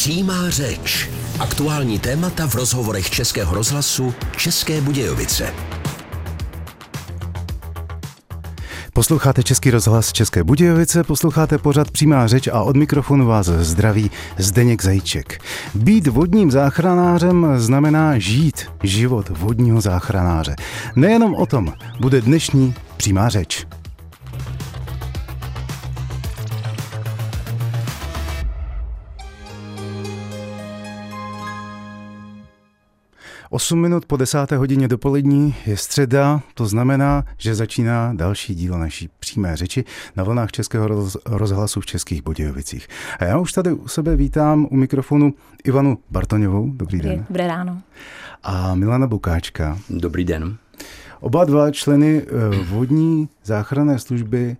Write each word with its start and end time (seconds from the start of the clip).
Přímá 0.00 0.50
řeč. 0.50 1.08
Aktuální 1.38 1.98
témata 1.98 2.46
v 2.46 2.54
rozhovorech 2.54 3.10
Českého 3.10 3.54
rozhlasu 3.54 4.14
České 4.36 4.80
Budějovice. 4.80 5.54
Posloucháte 8.92 9.42
Český 9.42 9.70
rozhlas 9.70 10.12
České 10.12 10.44
Budějovice, 10.44 11.04
posloucháte 11.04 11.58
pořad 11.58 11.90
Přímá 11.90 12.26
řeč 12.26 12.48
a 12.48 12.62
od 12.62 12.76
mikrofonu 12.76 13.26
vás 13.26 13.46
zdraví 13.46 14.10
Zdeněk 14.38 14.82
Zajíček. 14.82 15.44
Být 15.74 16.06
vodním 16.06 16.50
záchranářem 16.50 17.46
znamená 17.56 18.18
žít 18.18 18.66
život 18.82 19.28
vodního 19.28 19.80
záchranáře. 19.80 20.56
Nejenom 20.96 21.34
o 21.34 21.46
tom 21.46 21.72
bude 22.00 22.20
dnešní 22.20 22.74
Přímá 22.96 23.28
řeč. 23.28 23.66
8 33.52 33.80
minut 33.80 34.06
po 34.06 34.16
desáté 34.16 34.56
hodině 34.56 34.88
dopolední 34.88 35.54
je 35.66 35.76
středa, 35.76 36.40
to 36.54 36.66
znamená, 36.66 37.24
že 37.38 37.54
začíná 37.54 38.12
další 38.14 38.54
díl 38.54 38.78
naší 38.78 39.08
přímé 39.20 39.56
řeči 39.56 39.84
na 40.16 40.24
vlnách 40.24 40.52
Českého 40.52 41.08
rozhlasu 41.26 41.80
v 41.80 41.86
Českých 41.86 42.22
Budějovicích. 42.22 42.88
A 43.18 43.24
já 43.24 43.38
už 43.38 43.52
tady 43.52 43.72
u 43.72 43.88
sebe 43.88 44.16
vítám 44.16 44.66
u 44.70 44.76
mikrofonu 44.76 45.34
Ivanu 45.64 45.98
Bartoňovou. 46.10 46.70
Dobrý 46.70 47.00
den. 47.00 47.24
Dobré 47.28 47.48
ráno. 47.48 47.82
A 48.42 48.74
Milana 48.74 49.06
Bukáčka. 49.06 49.78
Dobrý 49.90 50.24
den. 50.24 50.56
Oba 51.20 51.44
dva 51.44 51.70
členy 51.70 52.22
eh, 52.22 52.64
vodní 52.64 53.28
záchranné 53.44 53.98
služby 53.98 54.56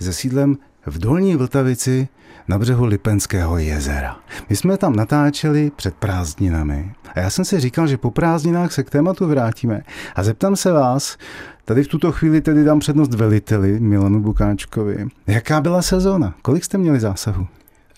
se 0.00 0.12
sídlem 0.12 0.58
v 0.86 0.98
Dolní 0.98 1.36
Vltavici 1.36 2.08
na 2.48 2.58
břehu 2.58 2.84
Lipenského 2.84 3.58
jezera. 3.58 4.16
My 4.48 4.56
jsme 4.56 4.76
tam 4.76 4.96
natáčeli 4.96 5.70
před 5.76 5.94
prázdninami 5.94 6.92
a 7.14 7.20
já 7.20 7.30
jsem 7.30 7.44
si 7.44 7.60
říkal, 7.60 7.86
že 7.86 7.96
po 7.96 8.10
prázdninách 8.10 8.72
se 8.72 8.82
k 8.82 8.90
tématu 8.90 9.26
vrátíme 9.26 9.82
a 10.14 10.22
zeptám 10.22 10.56
se 10.56 10.72
vás, 10.72 11.16
tady 11.64 11.82
v 11.82 11.88
tuto 11.88 12.12
chvíli 12.12 12.40
tedy 12.40 12.64
dám 12.64 12.80
přednost 12.80 13.14
veliteli 13.14 13.80
Milanu 13.80 14.20
Bukáčkovi. 14.20 15.06
Jaká 15.26 15.60
byla 15.60 15.82
sezóna? 15.82 16.34
Kolik 16.42 16.64
jste 16.64 16.78
měli 16.78 17.00
zásahu? 17.00 17.46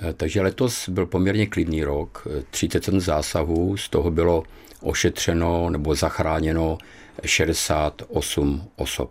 Eh, 0.01 0.12
takže 0.12 0.42
letos 0.42 0.89
byl 0.89 1.07
poměrně 1.07 1.47
klidný 1.47 1.84
rok, 1.84 2.29
37 2.51 3.01
zásahů, 3.01 3.77
z 3.77 3.89
toho 3.89 4.11
bylo 4.11 4.42
ošetřeno 4.81 5.70
nebo 5.70 5.95
zachráněno 5.95 6.79
68 7.25 8.62
osob. 8.77 9.11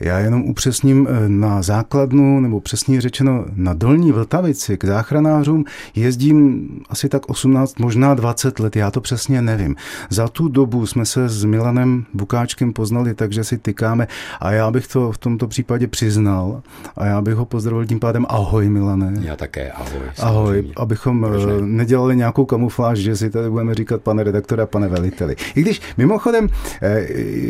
Já 0.00 0.18
jenom 0.18 0.42
upřesním 0.42 1.08
eh, 1.10 1.28
na 1.28 1.62
základnu, 1.62 2.40
nebo 2.40 2.60
přesně 2.60 3.00
řečeno 3.00 3.44
na 3.54 3.74
Dolní 3.74 4.12
Vltavici 4.12 4.78
k 4.78 4.84
záchranářům 4.84 5.64
jezdím 5.94 6.68
asi 6.88 7.08
tak 7.08 7.28
18, 7.28 7.78
možná 7.78 8.14
20 8.14 8.58
let, 8.58 8.76
já 8.76 8.90
to 8.90 9.00
přesně 9.00 9.42
nevím. 9.42 9.76
Za 10.10 10.28
tu 10.28 10.48
dobu 10.48 10.86
jsme 10.86 11.06
se 11.06 11.28
s 11.28 11.44
Milanem 11.44 12.04
Bukáčkem 12.14 12.72
poznali, 12.72 13.14
takže 13.14 13.44
si 13.44 13.58
tykáme 13.58 14.08
a 14.40 14.52
já 14.52 14.70
bych 14.70 14.86
to 14.86 15.12
v 15.12 15.18
tomto 15.18 15.48
případě 15.48 15.86
přiznal 15.86 16.62
a 16.96 17.06
já 17.06 17.20
bych 17.22 17.34
ho 17.34 17.44
pozdravil 17.44 17.86
tím 17.86 18.00
pádem 18.00 18.26
ahoj 18.28 18.68
Milane. 18.68 19.12
Já 19.20 19.36
také 19.36 19.70
ahoj. 19.70 20.00
Ahoj, 20.18 20.72
abychom 20.76 21.24
eh, 21.24 21.28
Proč 21.28 21.42
nedělali 21.64 22.16
nějakou 22.16 22.44
kamufláž, 22.44 22.98
že 22.98 23.16
si 23.16 23.30
tady 23.30 23.50
budeme 23.50 23.74
říkat 23.74 24.02
pane 24.02 24.24
redaktore 24.24 24.62
a 24.62 24.66
pane 24.66 24.88
veliteli. 24.88 25.36
I 25.54 25.62
když 25.62 25.80
mimochodem 25.96 26.48
eh, 26.82 27.06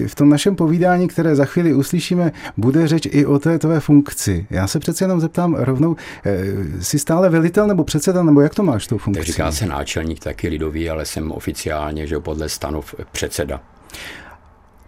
v 0.06 0.14
tom 0.14 0.28
našem 0.28 0.56
povídání, 0.56 1.08
které 1.08 1.36
za 1.36 1.44
chvíli 1.44 1.74
uslyšíme, 1.74 2.32
bude 2.56 2.88
řeč 2.88 3.08
i 3.10 3.26
o 3.26 3.38
té 3.38 3.58
tvé 3.58 3.80
funkci. 3.80 4.46
Já 4.50 4.66
se 4.66 4.78
přece 4.78 5.04
jenom 5.04 5.20
zeptám 5.20 5.54
rovnou, 5.54 5.96
eh, 6.24 6.44
jsi 6.80 6.98
stále 6.98 7.30
velitel 7.30 7.66
nebo 7.66 7.84
předseda, 7.84 8.22
nebo 8.22 8.40
jak 8.40 8.54
to 8.54 8.62
máš 8.62 8.86
tou 8.86 8.98
funkci? 8.98 9.20
Tak 9.20 9.26
říká 9.26 9.52
se 9.52 9.66
náčelník, 9.66 10.20
taky 10.20 10.48
lidový, 10.48 10.90
ale 10.90 11.06
jsem 11.06 11.32
oficiálně, 11.32 12.06
že 12.06 12.18
podle 12.18 12.48
stanov 12.48 12.94
předseda. 13.12 13.60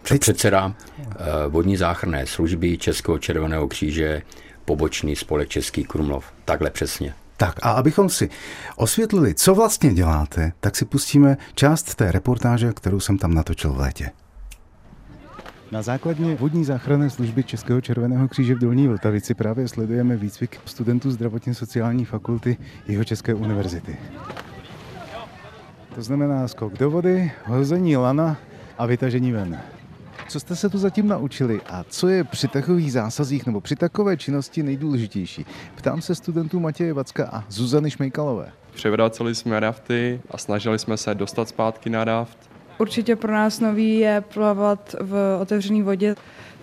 Teď... 0.09 0.21
Předseda 0.21 0.65
uh, 0.65 0.73
vodní 1.47 1.77
záchranné 1.77 2.25
služby 2.25 2.77
Českého 2.77 3.19
červeného 3.19 3.67
kříže, 3.67 4.21
pobočný 4.65 5.15
spolek 5.15 5.49
Český 5.49 5.83
Krumlov. 5.83 6.25
Takhle 6.45 6.69
přesně. 6.69 7.13
Tak 7.37 7.55
a 7.61 7.71
abychom 7.71 8.09
si 8.09 8.29
osvětlili, 8.75 9.33
co 9.33 9.55
vlastně 9.55 9.93
děláte, 9.93 10.51
tak 10.59 10.75
si 10.75 10.85
pustíme 10.85 11.37
část 11.55 11.95
té 11.95 12.11
reportáže, 12.11 12.73
kterou 12.73 12.99
jsem 12.99 13.17
tam 13.17 13.33
natočil 13.33 13.73
v 13.73 13.79
létě. 13.79 14.09
Na 15.71 15.81
základně 15.81 16.35
vodní 16.35 16.65
záchranné 16.65 17.09
služby 17.09 17.43
Českého 17.43 17.81
červeného 17.81 18.27
kříže 18.27 18.55
v 18.55 18.59
Dolní 18.59 18.87
Vltavici 18.87 19.33
právě 19.33 19.67
sledujeme 19.67 20.15
výcvik 20.15 20.59
studentů 20.65 21.11
zdravotně 21.11 21.53
sociální 21.53 22.05
fakulty 22.05 22.57
Jeho 22.87 23.03
České 23.03 23.33
univerzity. 23.33 23.97
To 25.95 26.01
znamená 26.01 26.47
skok 26.47 26.77
do 26.77 26.89
vody, 26.91 27.31
hození 27.45 27.97
lana 27.97 28.37
a 28.77 28.85
vytažení 28.85 29.31
ven. 29.31 29.59
Co 30.29 30.39
jste 30.39 30.55
se 30.55 30.69
tu 30.69 30.77
zatím 30.77 31.07
naučili 31.07 31.61
a 31.69 31.83
co 31.89 32.07
je 32.07 32.23
při 32.23 32.47
takových 32.47 32.91
zásazích 32.91 33.45
nebo 33.45 33.61
při 33.61 33.75
takové 33.75 34.17
činnosti 34.17 34.63
nejdůležitější? 34.63 35.45
Ptám 35.75 36.01
se 36.01 36.15
studentů 36.15 36.59
Matěje 36.59 36.93
Vacka 36.93 37.29
a 37.33 37.43
Zuzany 37.49 37.91
Šmejkalové. 37.91 38.51
Převraceli 38.73 39.35
jsme 39.35 39.59
rafty 39.59 40.21
a 40.31 40.37
snažili 40.37 40.79
jsme 40.79 40.97
se 40.97 41.15
dostat 41.15 41.49
zpátky 41.49 41.89
na 41.89 42.05
raft 42.05 42.49
Určitě 42.79 43.15
pro 43.15 43.31
nás 43.33 43.59
nový 43.59 43.97
je 43.97 44.23
plavat 44.33 44.95
v 45.01 45.37
otevřené 45.41 45.83
vodě 45.83 46.15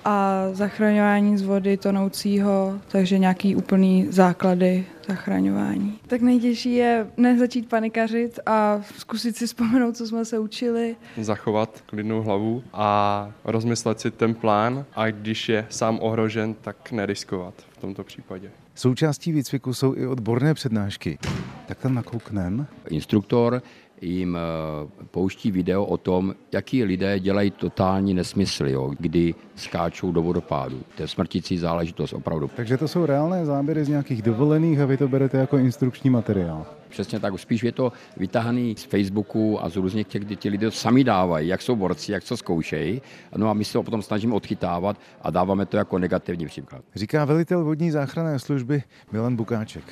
a 0.04 0.43
zachraňování 0.53 1.38
z 1.38 1.43
vody 1.43 1.77
tonoucího, 1.77 2.81
takže 2.88 3.19
nějaký 3.19 3.56
úplný 3.56 4.06
základy 4.10 4.87
zachraňování. 5.09 5.99
Tak 6.06 6.21
nejtěžší 6.21 6.75
je 6.75 7.06
nezačít 7.16 7.69
panikařit 7.69 8.41
a 8.47 8.81
zkusit 8.99 9.37
si 9.37 9.47
vzpomenout, 9.47 9.97
co 9.97 10.06
jsme 10.06 10.25
se 10.25 10.38
učili. 10.38 10.97
Zachovat 11.21 11.82
klidnou 11.87 12.22
hlavu 12.22 12.62
a 12.72 13.31
rozmyslet 13.44 14.00
si 14.00 14.10
ten 14.10 14.34
plán 14.34 14.84
a 14.94 15.10
když 15.10 15.48
je 15.48 15.66
sám 15.71 15.98
ohrožen, 16.00 16.54
tak 16.54 16.93
neriskovat 16.93 17.54
v 17.72 17.77
tomto 17.77 18.04
případě. 18.04 18.50
Součástí 18.75 19.33
výcviku 19.33 19.75
jsou 19.75 19.94
i 19.97 20.06
odborné 20.06 20.54
přednášky. 20.54 21.19
Tak 21.66 21.78
tam 21.78 21.94
nakouknem. 21.94 22.66
Instruktor 22.88 23.62
jim 24.01 24.37
eh, 24.37 25.07
pouští 25.11 25.51
video 25.51 25.84
o 25.84 25.97
tom, 25.97 26.34
jaký 26.53 26.84
lidé 26.84 27.21
dělají 27.21 27.51
totální 27.51 28.15
nesmysly, 28.15 28.73
jo, 28.73 28.93
kdy 28.99 29.34
skáčou 29.55 30.12
do 30.12 30.23
vodopádu. 30.23 30.81
To 30.97 31.03
je 31.03 31.09
smrtící 31.09 31.59
záležitost 31.59 32.12
opravdu. 32.12 32.51
Takže 32.57 32.77
to 32.77 32.89
jsou 32.89 33.07
reálné 33.07 33.47
záběry 33.47 33.84
z 33.84 33.89
nějakých 33.89 34.23
dovolených 34.23 34.81
a 34.81 34.87
vy 34.87 34.97
to 34.97 35.09
berete 35.09 35.39
jako 35.39 35.59
instrukční 35.59 36.11
materiál. 36.11 36.67
Přesně 36.89 37.21
tak, 37.21 37.39
spíš 37.39 37.62
je 37.62 37.73
to 37.73 37.93
vytahaný 38.17 38.75
z 38.79 38.83
Facebooku 38.83 39.65
a 39.65 39.69
z 39.69 39.77
různých 39.77 40.07
těch, 40.07 40.23
kdy 40.23 40.37
ti 40.37 40.49
lidé 40.49 40.71
sami 40.71 41.05
dávají, 41.05 41.49
jak 41.49 41.63
jsou 41.63 41.77
borci, 41.77 42.13
jak 42.13 42.25
co 42.25 42.37
zkoušejí. 42.37 43.03
No 43.37 43.51
a 43.51 43.53
my 43.53 43.65
se 43.65 43.78
ho 43.78 43.84
potom 43.84 44.03
snažíme 44.03 44.34
odchytávat 44.34 44.97
a 45.23 45.31
dáváme 45.31 45.67
to 45.67 45.77
jako 45.77 45.99
negativní 45.99 46.47
příklad. 46.47 46.84
Říká 46.95 47.25
velitel 47.25 47.65
vodní 47.65 47.91
záchranné 47.91 48.39
služby 48.39 48.83
Milan 49.13 49.37
Bukáček. 49.37 49.84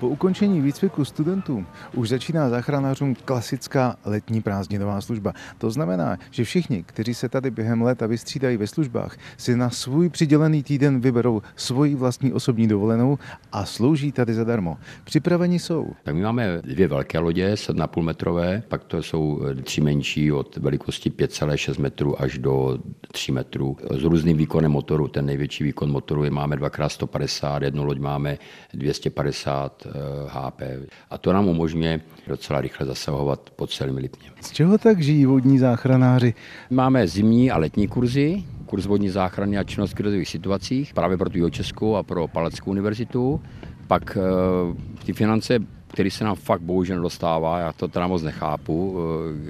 Po 0.00 0.08
ukončení 0.08 0.60
výcviku 0.60 1.04
studentů 1.04 1.66
už 1.94 2.08
začíná 2.08 2.48
záchranářům 2.48 3.14
klasická 3.24 3.96
letní 4.04 4.42
prázdninová 4.42 5.00
služba. 5.00 5.32
To 5.58 5.70
znamená, 5.70 6.18
že 6.30 6.44
všichni, 6.44 6.82
kteří 6.82 7.14
se 7.14 7.28
tady 7.28 7.50
během 7.50 7.82
léta 7.82 8.06
vystřídají 8.06 8.56
ve 8.56 8.66
službách, 8.66 9.16
si 9.36 9.56
na 9.56 9.70
svůj 9.70 10.08
přidělený 10.08 10.62
týden 10.62 11.00
vyberou 11.00 11.42
svoji 11.56 11.94
vlastní 11.94 12.32
osobní 12.32 12.68
dovolenou 12.68 13.18
a 13.52 13.64
slouží 13.64 14.12
tady 14.12 14.34
zadarmo. 14.34 14.78
Připraveni 15.04 15.58
jsou. 15.58 15.90
Tak 16.02 16.14
my 16.14 16.22
máme 16.22 16.62
dvě 16.62 16.88
velké 16.88 17.18
lodě, 17.18 17.54
7,5 17.54 18.02
metrové, 18.02 18.62
pak 18.68 18.84
to 18.84 19.02
jsou 19.02 19.40
tři 19.62 19.80
menší 19.80 20.32
od 20.32 20.56
velikosti 20.56 21.10
5,6 21.10 21.80
metrů 21.80 22.22
až 22.22 22.38
do 22.38 22.78
3 23.12 23.32
metrů 23.32 23.76
s 23.90 24.02
různým 24.02 24.36
výkonem 24.36 24.72
motoru. 24.72 25.08
Ten 25.08 25.26
největší 25.26 25.64
výkon 25.64 25.90
motoru 25.90 26.24
je 26.24 26.30
máme 26.30 26.56
2x150, 26.56 27.62
jednu 27.62 27.84
loď 27.84 27.98
máme 27.98 28.38
250 28.74 29.85
HP. 30.28 30.62
Eh, 30.62 30.86
a 31.10 31.18
to 31.18 31.32
nám 31.32 31.48
umožňuje 31.48 32.00
docela 32.26 32.60
rychle 32.60 32.86
zasahovat 32.86 33.50
pod 33.56 33.70
celým 33.70 33.96
Lipněm. 33.96 34.32
Z 34.40 34.50
čeho 34.52 34.78
tak 34.78 35.02
žijí 35.02 35.26
vodní 35.26 35.58
záchranáři? 35.58 36.34
Máme 36.70 37.08
zimní 37.08 37.50
a 37.50 37.58
letní 37.58 37.88
kurzy, 37.88 38.44
kurz 38.66 38.86
vodní 38.86 39.08
záchrany 39.08 39.58
a 39.58 39.64
činnost 39.64 39.90
v 39.90 39.94
krizových 39.94 40.28
situacích 40.28 40.94
právě 40.94 41.16
pro 41.16 41.30
tu 41.30 41.50
Českou 41.50 41.96
a 41.96 42.02
pro 42.02 42.28
Paleckou 42.28 42.70
univerzitu. 42.70 43.40
Pak 43.86 44.18
eh, 44.20 45.04
ty 45.04 45.12
finance 45.12 45.58
který 45.96 46.10
se 46.10 46.24
nám 46.24 46.36
fakt 46.36 46.60
bohužel 46.60 47.00
dostává, 47.00 47.58
já 47.58 47.72
to 47.72 47.88
teda 47.88 48.06
moc 48.06 48.22
nechápu, 48.22 48.98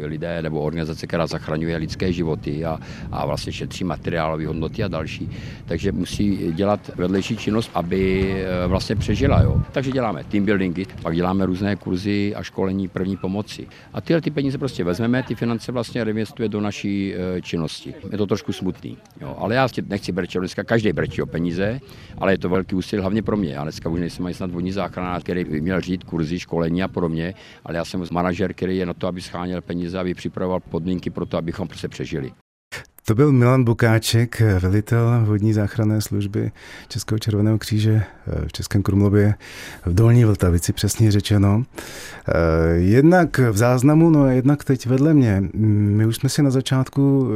eh, 0.02 0.06
lidé 0.06 0.42
nebo 0.42 0.60
organizace, 0.60 1.06
která 1.06 1.26
zachraňuje 1.26 1.76
lidské 1.76 2.12
životy 2.12 2.64
a, 2.64 2.78
a 3.12 3.26
vlastně 3.26 3.52
šetří 3.52 3.84
materiálové 3.84 4.46
hodnoty 4.46 4.84
a 4.84 4.88
další, 4.88 5.30
takže 5.64 5.92
musí 5.92 6.52
dělat 6.52 6.90
vedlejší 6.94 7.36
činnost, 7.36 7.70
aby 7.74 8.32
eh, 8.38 8.66
vlastně 8.66 8.96
přežila. 8.96 9.42
Jo. 9.42 9.62
Takže 9.72 9.90
děláme 9.90 10.24
team 10.24 10.44
buildingy, 10.44 10.86
pak 11.02 11.14
děláme 11.14 11.46
různé 11.46 11.76
kurzy 11.76 12.34
a 12.34 12.42
školení 12.42 12.88
první 12.88 13.16
pomoci. 13.16 13.66
A 13.92 14.00
tyhle 14.00 14.20
ty 14.20 14.30
peníze 14.30 14.58
prostě 14.58 14.84
vezmeme, 14.84 15.22
ty 15.22 15.34
finance 15.34 15.72
vlastně 15.72 16.04
reinvestuje 16.04 16.48
do 16.48 16.60
naší 16.60 17.14
eh, 17.14 17.42
činnosti. 17.42 17.94
Je 18.12 18.18
to 18.18 18.26
trošku 18.26 18.52
smutný. 18.52 18.96
Jo. 19.20 19.34
Ale 19.38 19.54
já 19.54 19.68
nechci 19.88 20.12
brečet, 20.12 20.38
dneska 20.38 20.64
každý 20.64 20.92
brečí 20.92 21.22
o 21.22 21.26
peníze, 21.26 21.80
ale 22.18 22.32
je 22.32 22.38
to 22.38 22.48
velký 22.48 22.74
úsil 22.74 23.00
hlavně 23.00 23.22
pro 23.22 23.36
mě. 23.36 23.52
Já 23.52 23.62
dneska 23.62 23.88
už 23.88 24.00
nejsem 24.00 24.26
ani 24.26 24.34
snad 24.34 24.50
vodní 24.50 24.72
záchranář, 24.72 25.22
který 25.22 25.44
by 25.44 25.60
měl 25.60 25.80
řídit 25.80 26.04
kurzy 26.04 26.35
kurzy, 26.36 26.40
školení 26.40 26.82
a 26.82 26.88
podobně, 26.88 27.34
ale 27.64 27.76
já 27.76 27.84
jsem 27.84 28.04
manažer, 28.12 28.54
který 28.54 28.76
je 28.78 28.86
na 28.86 28.94
to, 28.94 29.06
aby 29.06 29.20
scháněl 29.20 29.62
peníze, 29.62 29.98
aby 29.98 30.14
připravoval 30.14 30.60
podmínky 30.60 31.10
pro 31.10 31.26
to, 31.26 31.38
abychom 31.38 31.68
prostě 31.68 31.88
přežili. 31.88 32.32
To 33.08 33.14
byl 33.14 33.32
Milan 33.32 33.64
Bukáček, 33.64 34.42
velitel 34.60 35.22
vodní 35.24 35.52
záchranné 35.52 36.00
služby 36.00 36.52
Českého 36.88 37.18
červeného 37.18 37.58
kříže 37.58 38.02
v 38.46 38.52
Českém 38.52 38.82
Krumlově 38.82 39.34
v 39.86 39.94
Dolní 39.94 40.24
Vltavici, 40.24 40.72
přesně 40.72 41.12
řečeno. 41.12 41.62
Eh, 42.28 42.32
jednak 42.74 43.38
v 43.38 43.56
záznamu, 43.56 44.10
no 44.10 44.22
a 44.22 44.30
jednak 44.30 44.64
teď 44.64 44.86
vedle 44.86 45.14
mě. 45.14 45.42
My 45.54 46.06
už 46.06 46.16
jsme 46.16 46.28
si 46.28 46.42
na 46.42 46.50
začátku 46.50 47.28
eh, 47.28 47.34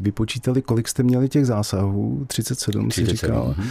vypočítali, 0.00 0.62
kolik 0.62 0.88
jste 0.88 1.02
měli 1.02 1.28
těch 1.28 1.46
zásahů, 1.46 2.24
37, 2.26 2.88
37 2.88 2.90
si 2.90 3.06
říkal. 3.06 3.54
Uh-huh. 3.58 3.70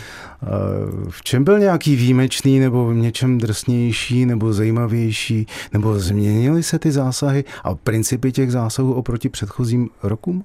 V 1.09 1.23
čem 1.23 1.43
byl 1.43 1.59
nějaký 1.59 1.95
výjimečný 1.95 2.59
nebo 2.59 2.87
v 2.87 2.95
něčem 2.95 3.37
drsnější 3.37 4.25
nebo 4.25 4.53
zajímavější, 4.53 5.47
nebo 5.73 5.99
změnily 5.99 6.63
se 6.63 6.79
ty 6.79 6.91
zásahy 6.91 7.43
a 7.63 7.75
principy 7.75 8.31
těch 8.31 8.51
zásahů 8.51 8.93
oproti 8.93 9.29
předchozím 9.29 9.89
rokům? 10.03 10.43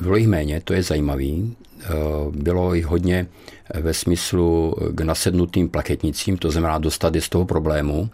Bylo 0.00 0.16
jich 0.16 0.28
méně, 0.28 0.60
to 0.64 0.74
je 0.74 0.82
zajímavý. 0.82 1.56
Eh, 1.84 1.88
bylo 2.30 2.74
jich 2.74 2.86
hodně 2.86 3.26
ve 3.74 3.94
smyslu 3.94 4.74
k 4.90 5.00
nasednutým 5.00 5.68
plaketnicím, 5.68 6.38
to 6.38 6.50
znamená 6.50 6.78
dostat 6.78 7.14
je 7.14 7.20
z 7.20 7.28
toho 7.28 7.44
problému. 7.44 8.10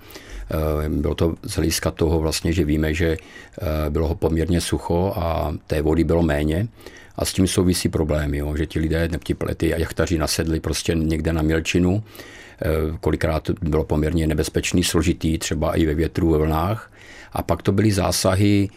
Eh, 0.50 0.88
bylo 0.88 1.14
to 1.14 1.34
z 1.42 1.52
hlediska 1.52 1.90
toho 1.90 2.18
vlastně, 2.18 2.52
že 2.52 2.64
víme, 2.64 2.94
že 2.94 3.16
eh, 3.16 3.90
bylo 3.90 4.14
poměrně 4.14 4.60
sucho 4.60 5.12
a 5.16 5.54
té 5.66 5.82
vody 5.82 6.04
bylo 6.04 6.22
méně 6.22 6.68
a 7.16 7.24
s 7.24 7.32
tím 7.32 7.46
souvisí 7.46 7.88
problémy, 7.88 8.38
jo, 8.38 8.56
že 8.56 8.66
ti 8.66 8.78
lidé, 8.78 9.08
ti 9.24 9.34
plety 9.34 9.74
a 9.74 9.78
jachtaři 9.78 10.18
nasedli 10.18 10.60
prostě 10.60 10.94
někde 10.94 11.32
na 11.32 11.42
Mělčinu, 11.42 12.02
kolikrát 13.00 13.50
bylo 13.50 13.84
poměrně 13.84 14.26
nebezpečný, 14.26 14.84
složitý, 14.84 15.38
třeba 15.38 15.76
i 15.76 15.86
ve 15.86 15.94
větru, 15.94 16.30
ve 16.30 16.38
vlnách. 16.38 16.92
A 17.32 17.42
pak 17.42 17.62
to 17.62 17.72
byly 17.72 17.92
zásahy 17.92 18.68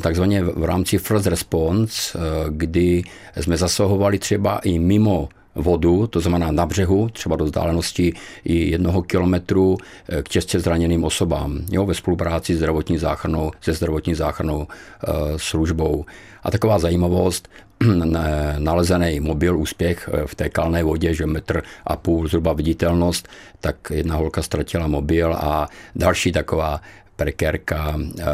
takzvaně 0.00 0.44
v 0.44 0.64
rámci 0.64 0.98
first 0.98 1.26
response, 1.26 2.18
eh, 2.18 2.20
kdy 2.50 3.02
jsme 3.40 3.56
zasahovali 3.56 4.18
třeba 4.18 4.58
i 4.58 4.78
mimo 4.78 5.28
vodu, 5.54 6.06
to 6.06 6.20
znamená 6.20 6.52
na 6.52 6.66
břehu, 6.66 7.08
třeba 7.08 7.36
do 7.36 7.44
vzdálenosti 7.44 8.12
i 8.44 8.70
jednoho 8.70 9.02
kilometru 9.02 9.76
eh, 10.08 10.22
k 10.22 10.28
těžce 10.28 10.60
zraněným 10.60 11.04
osobám, 11.04 11.60
jo, 11.70 11.86
ve 11.86 11.94
spolupráci 11.94 12.54
s 12.54 12.58
zdravotní 12.58 12.98
záchranou, 12.98 13.50
se 13.60 13.72
zdravotní 13.72 14.14
záchranou 14.14 14.66
e, 14.66 15.12
službou. 15.36 16.04
A 16.42 16.50
taková 16.50 16.78
zajímavost, 16.78 17.48
nalezený 18.58 19.20
mobil 19.20 19.58
úspěch 19.58 20.10
v 20.26 20.34
té 20.34 20.48
kalné 20.48 20.82
vodě, 20.82 21.14
že 21.14 21.26
metr 21.26 21.62
a 21.86 21.96
půl 21.96 22.28
zhruba 22.28 22.52
viditelnost, 22.52 23.28
tak 23.60 23.76
jedna 23.90 24.16
holka 24.16 24.42
ztratila 24.42 24.86
mobil 24.86 25.34
a 25.34 25.68
další 25.96 26.32
taková 26.32 26.80
prekérka 27.16 27.98
e, 27.98 28.24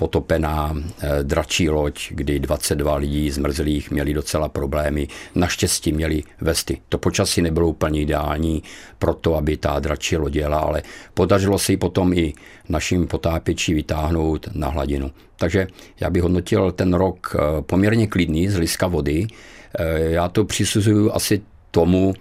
potopená 0.00 0.72
eh, 0.72 1.08
dračí 1.22 1.68
loď, 1.68 2.08
kdy 2.10 2.40
22 2.40 2.96
lidí 2.96 3.30
zmrzlých 3.30 3.90
měli 3.90 4.14
docela 4.14 4.48
problémy. 4.48 5.08
Naštěstí 5.34 5.92
měli 5.92 6.22
vesty. 6.40 6.80
To 6.88 6.98
počasí 6.98 7.42
nebylo 7.42 7.68
úplně 7.68 8.00
ideální 8.00 8.62
pro 8.98 9.14
to, 9.14 9.36
aby 9.36 9.56
ta 9.56 9.78
dračí 9.78 10.16
loď 10.16 10.36
jela, 10.36 10.58
ale 10.58 10.82
podařilo 11.14 11.58
se 11.58 11.72
ji 11.72 11.76
potom 11.76 12.12
i 12.12 12.32
našim 12.68 13.06
potápěči 13.06 13.74
vytáhnout 13.74 14.48
na 14.54 14.68
hladinu. 14.68 15.10
Takže 15.36 15.66
já 16.00 16.10
bych 16.10 16.22
hodnotil 16.22 16.72
ten 16.72 16.94
rok 16.94 17.36
eh, 17.36 17.62
poměrně 17.62 18.06
klidný 18.06 18.48
z 18.48 18.52
hlediska 18.52 18.86
vody. 18.86 19.26
Eh, 19.28 20.00
já 20.00 20.28
to 20.28 20.44
přisuzuju 20.44 21.12
asi 21.12 21.40
tomu, 21.70 22.14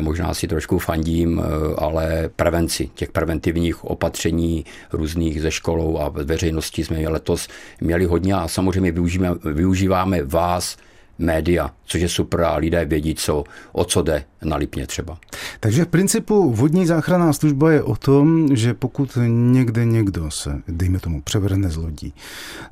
možná 0.00 0.34
si 0.34 0.48
trošku 0.48 0.78
fandím, 0.78 1.40
eh, 1.40 1.74
ale 1.78 2.30
prevenci, 2.36 2.90
těch 2.94 3.12
preventivních 3.12 3.84
opatření 3.84 4.64
různých 4.92 5.42
ze 5.42 5.50
školou 5.50 5.98
a 5.98 6.08
veřejností 6.08 6.84
jsme 6.84 7.08
letos 7.08 7.48
měli 7.80 8.04
hodně 8.04 8.34
a 8.34 8.48
samozřejmě 8.48 8.92
využíváme, 8.92 9.38
využíváme 9.52 10.24
vás, 10.24 10.76
média, 11.18 11.70
což 11.84 12.00
je 12.00 12.08
super 12.08 12.42
a 12.42 12.56
lidé 12.56 12.84
vědí, 12.84 13.14
co, 13.14 13.44
o 13.72 13.84
co 13.84 14.02
jde 14.02 14.24
na 14.44 14.56
Lipně 14.56 14.86
třeba. 14.86 15.18
Takže 15.60 15.84
v 15.84 15.88
principu 15.88 16.52
vodní 16.52 16.86
záchranná 16.86 17.32
služba 17.32 17.72
je 17.72 17.82
o 17.82 17.96
tom, 17.96 18.56
že 18.56 18.74
pokud 18.74 19.18
někde 19.26 19.84
někdo 19.84 20.30
se, 20.30 20.62
dejme 20.68 20.98
tomu, 20.98 21.22
převrhne 21.22 21.70
z 21.70 21.76
lodí, 21.76 22.14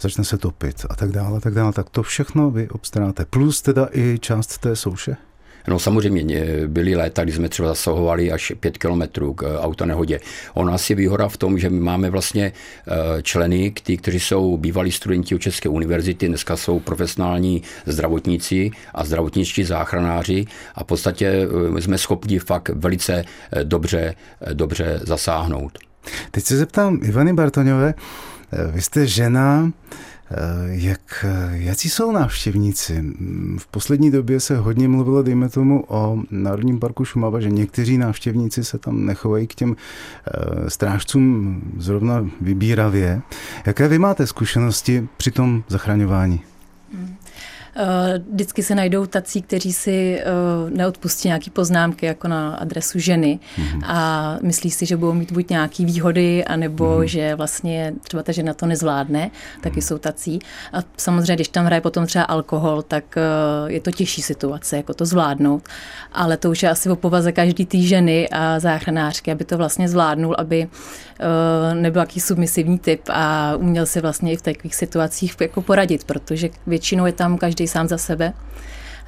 začne 0.01 0.25
se 0.25 0.39
topit 0.39 0.87
a 0.91 0.97
tak 0.97 1.13
dále, 1.13 1.41
tak 1.41 1.55
dále, 1.55 1.73
tak 1.73 1.91
to 1.91 2.03
všechno 2.03 2.51
vy 2.51 2.69
obstaráte. 2.69 3.25
Plus 3.25 3.63
teda 3.63 3.89
i 3.93 4.19
část 4.21 4.59
té 4.59 4.77
souše? 4.77 5.17
No 5.69 5.79
samozřejmě 5.79 6.47
byly 6.67 6.97
léta, 6.97 7.25
kdy 7.25 7.33
jsme 7.33 7.49
třeba 7.49 7.69
zasahovali 7.69 8.33
až 8.33 8.53
5 8.61 8.79
kilometrů 8.79 9.35
k 9.35 9.43
eh, 9.43 9.59
autonehodě. 9.59 10.21
Ona 10.55 10.75
asi 10.75 10.95
výhoda 10.95 11.29
v 11.29 11.37
tom, 11.37 11.59
že 11.59 11.71
my 11.71 11.81
máme 11.81 12.11
vlastně 12.11 12.53
eh, 12.89 13.23
členy, 13.23 13.71
kteří, 13.71 13.97
kteří 13.97 14.21
jsou 14.21 14.57
bývalí 14.57 14.93
studenti 14.93 15.39
České 15.39 15.69
univerzity, 15.69 16.29
dneska 16.29 16.57
jsou 16.57 16.81
profesionální 16.81 17.63
zdravotníci 17.87 18.71
a 18.95 19.05
zdravotničtí 19.05 19.65
záchranáři 19.65 20.45
a 20.75 20.85
v 20.85 20.87
podstatě 20.87 21.49
eh, 21.77 21.81
jsme 21.81 21.99
schopni 21.99 22.39
fakt 22.39 22.69
velice 22.69 23.25
dobře, 23.63 24.15
dobře 24.53 25.01
zasáhnout. 25.03 25.79
Teď 26.31 26.45
se 26.45 26.57
zeptám 26.57 27.01
Ivany 27.03 27.33
Bartoňové, 27.33 27.95
vy 28.73 28.83
jste 28.83 29.07
žena, 29.07 29.73
jak, 30.67 31.25
jaký 31.51 31.89
jsou 31.89 32.13
návštěvníci? 32.13 33.05
V 33.59 33.67
poslední 33.67 34.11
době 34.11 34.41
se 34.41 34.57
hodně 34.57 34.89
mluvilo, 34.89 35.23
dejme 35.23 35.49
tomu, 35.49 35.85
o 35.89 36.19
Národním 36.31 36.81
parku 36.81 37.05
Šumava, 37.05 37.41
že 37.41 37.51
někteří 37.51 37.99
návštěvníci 37.99 38.65
se 38.65 38.79
tam 38.79 39.07
nechovají 39.07 39.47
k 39.47 39.55
těm 39.55 39.77
eh, 39.77 40.71
strážcům 40.71 41.63
zrovna 41.79 42.31
vybíravě. 42.41 43.23
Jaké 43.67 43.89
vy 43.89 43.99
máte 43.99 44.27
zkušenosti 44.27 45.09
při 45.17 45.31
tom 45.31 45.65
zachraňování? 45.69 46.41
Eh, 46.95 47.24
vždycky 48.33 48.63
se 48.63 48.75
najdou 48.75 49.07
tací, 49.07 49.43
kteří 49.43 49.73
si 49.73 50.21
eh, 50.21 50.25
neodpustí 50.71 51.29
nějaké 51.29 51.51
poznámky 51.51 52.07
jako 52.07 52.29
na 52.29 52.55
adresu 52.55 52.99
ženy 52.99 53.39
mm-hmm. 53.57 53.83
a 53.85 54.39
myslí 54.43 54.71
si, 54.71 54.87
že 54.87 54.97
budou 54.97 55.13
mít 55.13 55.33
buď 55.33 55.51
nějaké 55.51 55.85
výhody, 55.85 56.45
anebo 56.45 56.85
mm-hmm. 56.85 57.05
že 57.05 57.35
vlastně 57.35 57.95
třeba 58.03 58.23
ta 58.23 58.33
žena 58.33 58.55
to 58.55 58.67
nezvládne, 58.67 59.31
taky 59.61 59.81
mm-hmm. 59.81 59.87
jsou 59.87 59.99
tací. 59.99 60.39
A 60.73 60.79
samozřejmě, 60.97 61.35
když 61.35 61.49
tam 61.49 61.65
hraje 61.65 61.81
potom 61.81 62.07
třeba 62.07 62.25
alkohol, 62.25 62.83
tak 62.83 63.05
eh, 63.17 63.23
je 63.67 63.81
to 63.81 63.91
těžší 63.91 64.23
situace, 64.23 64.77
jako 64.77 64.95
to 64.95 65.07
zvládnout. 65.07 65.63
Ale 66.13 66.37
to 66.37 66.51
už 66.51 66.63
je 66.63 66.71
asi 66.71 66.91
o 66.91 66.97
povaze 66.97 67.33
každý 67.33 67.67
té 67.67 67.79
ženy 67.79 68.29
a 68.29 68.61
záchranářky, 68.61 69.33
aby 69.33 69.45
to 69.45 69.59
vlastně 69.59 69.89
zvládnul, 69.89 70.35
aby 70.39 70.69
nebyl 71.75 72.03
jaký 72.03 72.21
submisivní 72.21 72.79
typ 72.79 73.01
a 73.09 73.57
uměl 73.57 73.87
si 73.87 74.01
vlastně 74.01 74.33
i 74.33 74.37
v 74.37 74.43
takových 74.43 74.75
situacích 74.75 75.35
jako 75.41 75.63
poradit, 75.63 76.05
protože 76.05 76.49
většinou 76.67 77.07
je 77.07 77.13
tam 77.13 77.39
každý 77.39 77.64
každý 77.65 77.73
sám 77.73 77.89
za 77.89 77.99
sebe. 77.99 78.33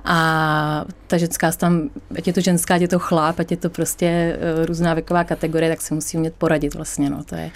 A 0.04 0.84
ta 1.06 1.18
ženská 1.18 1.52
tam, 1.52 1.90
ať 2.14 2.26
je 2.26 2.32
to 2.32 2.40
ženská, 2.40 2.74
ať 2.74 2.82
je 2.82 2.88
to 2.88 2.98
chlap, 2.98 3.40
ať 3.40 3.50
je 3.50 3.56
to 3.56 3.70
prostě 3.70 4.06
eh, 4.06 4.66
různá 4.66 4.94
věková 4.94 5.24
kategorie, 5.24 5.70
tak 5.70 5.82
se 5.82 5.94
musí 5.94 6.16
umět 6.16 6.34
poradit 6.38 6.74
vlastně. 6.74 7.10
No, 7.10 7.24
to 7.24 7.34
je 7.34 7.50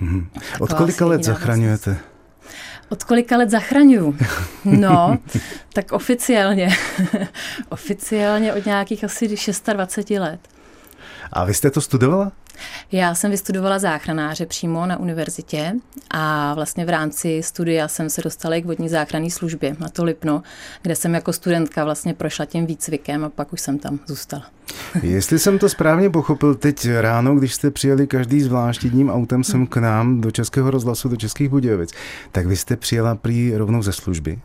hmm. 0.00 0.28
Od 0.60 0.72
kolika 0.72 1.06
let 1.06 1.24
zachraňujete? 1.24 1.96
Od 2.88 3.04
kolika 3.04 3.36
let 3.36 3.50
zachraňuju? 3.50 4.16
No, 4.64 5.18
tak 5.72 5.92
oficiálně. 5.92 6.68
oficiálně 7.68 8.54
od 8.54 8.66
nějakých 8.66 9.04
asi 9.04 9.28
26 9.28 10.10
let. 10.10 10.40
A 11.32 11.44
vy 11.44 11.54
jste 11.54 11.70
to 11.70 11.80
studovala? 11.80 12.32
Já 12.92 13.14
jsem 13.14 13.30
vystudovala 13.30 13.78
záchranáře 13.78 14.46
přímo 14.46 14.86
na 14.86 14.96
univerzitě 14.96 15.72
a 16.10 16.54
vlastně 16.54 16.84
v 16.84 16.88
rámci 16.88 17.42
studia 17.42 17.88
jsem 17.88 18.10
se 18.10 18.22
dostala 18.22 18.54
i 18.54 18.62
k 18.62 18.66
vodní 18.66 18.88
záchranné 18.88 19.30
službě 19.30 19.76
na 19.78 19.88
to 19.88 20.04
Lipno, 20.04 20.42
kde 20.82 20.96
jsem 20.96 21.14
jako 21.14 21.32
studentka 21.32 21.84
vlastně 21.84 22.14
prošla 22.14 22.44
tím 22.44 22.66
výcvikem 22.66 23.24
a 23.24 23.28
pak 23.28 23.52
už 23.52 23.60
jsem 23.60 23.78
tam 23.78 23.98
zůstala. 24.06 24.44
Jestli 25.02 25.38
jsem 25.38 25.58
to 25.58 25.68
správně 25.68 26.10
pochopil, 26.10 26.54
teď 26.54 26.88
ráno, 27.00 27.34
když 27.34 27.54
jste 27.54 27.70
přijeli 27.70 28.06
každý 28.06 28.40
zvlášť 28.40 28.84
jedním 28.84 29.10
autem 29.10 29.44
sem 29.44 29.66
k 29.66 29.76
nám 29.76 30.20
do 30.20 30.30
Českého 30.30 30.70
rozhlasu, 30.70 31.08
do 31.08 31.16
Českých 31.16 31.48
Budějovic, 31.48 31.90
tak 32.32 32.46
vy 32.46 32.56
jste 32.56 32.76
přijela 32.76 33.14
prý 33.14 33.56
rovnou 33.56 33.82
ze 33.82 33.92
služby? 33.92 34.38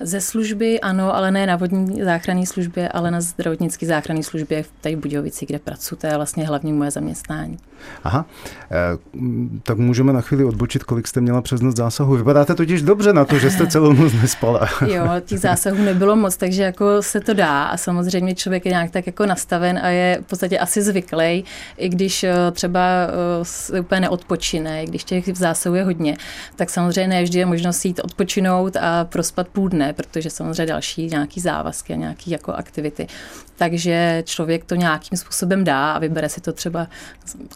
Ze 0.00 0.20
služby 0.20 0.80
ano, 0.80 1.16
ale 1.16 1.30
ne 1.30 1.46
na 1.46 1.56
vodní 1.56 2.02
záchranné 2.02 2.46
službě, 2.46 2.88
ale 2.88 3.10
na 3.10 3.20
zdravotnické 3.20 3.86
záchranné 3.86 4.22
službě 4.22 4.62
v 4.62 4.70
té 4.80 4.96
Budějovici, 4.96 5.46
kde 5.46 5.58
pracuji. 5.58 5.96
To 5.96 6.06
je 6.06 6.16
vlastně 6.16 6.46
hlavní 6.46 6.72
moje 6.72 6.90
zaměstnání. 6.90 7.58
Aha, 8.04 8.26
e, 8.70 8.76
tak 9.62 9.78
můžeme 9.78 10.12
na 10.12 10.20
chvíli 10.20 10.44
odbočit, 10.44 10.84
kolik 10.84 11.08
jste 11.08 11.20
měla 11.20 11.42
přes 11.42 11.60
noc 11.60 11.76
zásahu. 11.76 12.16
Vypadáte 12.16 12.54
totiž 12.54 12.82
dobře 12.82 13.12
na 13.12 13.24
to, 13.24 13.38
že 13.38 13.50
jste 13.50 13.66
celou 13.66 13.92
noc 13.92 14.12
nespala. 14.12 14.68
jo, 14.86 15.06
těch 15.24 15.40
zásahů 15.40 15.82
nebylo 15.82 16.16
moc, 16.16 16.36
takže 16.36 16.62
jako 16.62 17.02
se 17.02 17.20
to 17.20 17.34
dá 17.34 17.64
a 17.64 17.76
samozřejmě 17.76 18.34
člověk 18.34 18.64
je 18.66 18.70
nějak 18.70 18.90
tak 18.90 19.06
jako 19.06 19.26
nastaven 19.26 19.78
a 19.82 19.88
je 19.88 20.18
v 20.22 20.26
podstatě 20.26 20.58
asi 20.58 20.82
zvyklý, 20.82 21.44
i 21.76 21.88
když 21.88 22.24
eh, 22.24 22.34
třeba 22.52 22.80
uh, 23.70 23.80
úplně 23.80 24.00
neodpočine, 24.00 24.82
i 24.82 24.86
když 24.86 25.04
těch 25.04 25.36
zásahů 25.36 25.74
je 25.74 25.84
hodně, 25.84 26.16
tak 26.56 26.70
samozřejmě 26.70 27.08
ne 27.08 27.22
vždy 27.22 27.38
je 27.38 27.46
možnost 27.46 27.84
jít 27.84 28.00
odpočinout 28.04 28.76
a 28.76 29.04
prospat 29.04 29.48
půl 29.48 29.68
dne, 29.68 29.89
protože 29.92 30.30
samozřejmě 30.30 30.66
další 30.66 31.06
nějaký 31.06 31.40
závazky 31.40 31.92
a 31.92 31.96
nějaké 31.96 32.30
jako 32.30 32.52
aktivity. 32.52 33.06
Takže 33.56 34.22
člověk 34.26 34.64
to 34.64 34.74
nějakým 34.74 35.18
způsobem 35.18 35.64
dá 35.64 35.92
a 35.92 35.98
vybere 35.98 36.28
si 36.28 36.40
to 36.40 36.52
třeba 36.52 36.88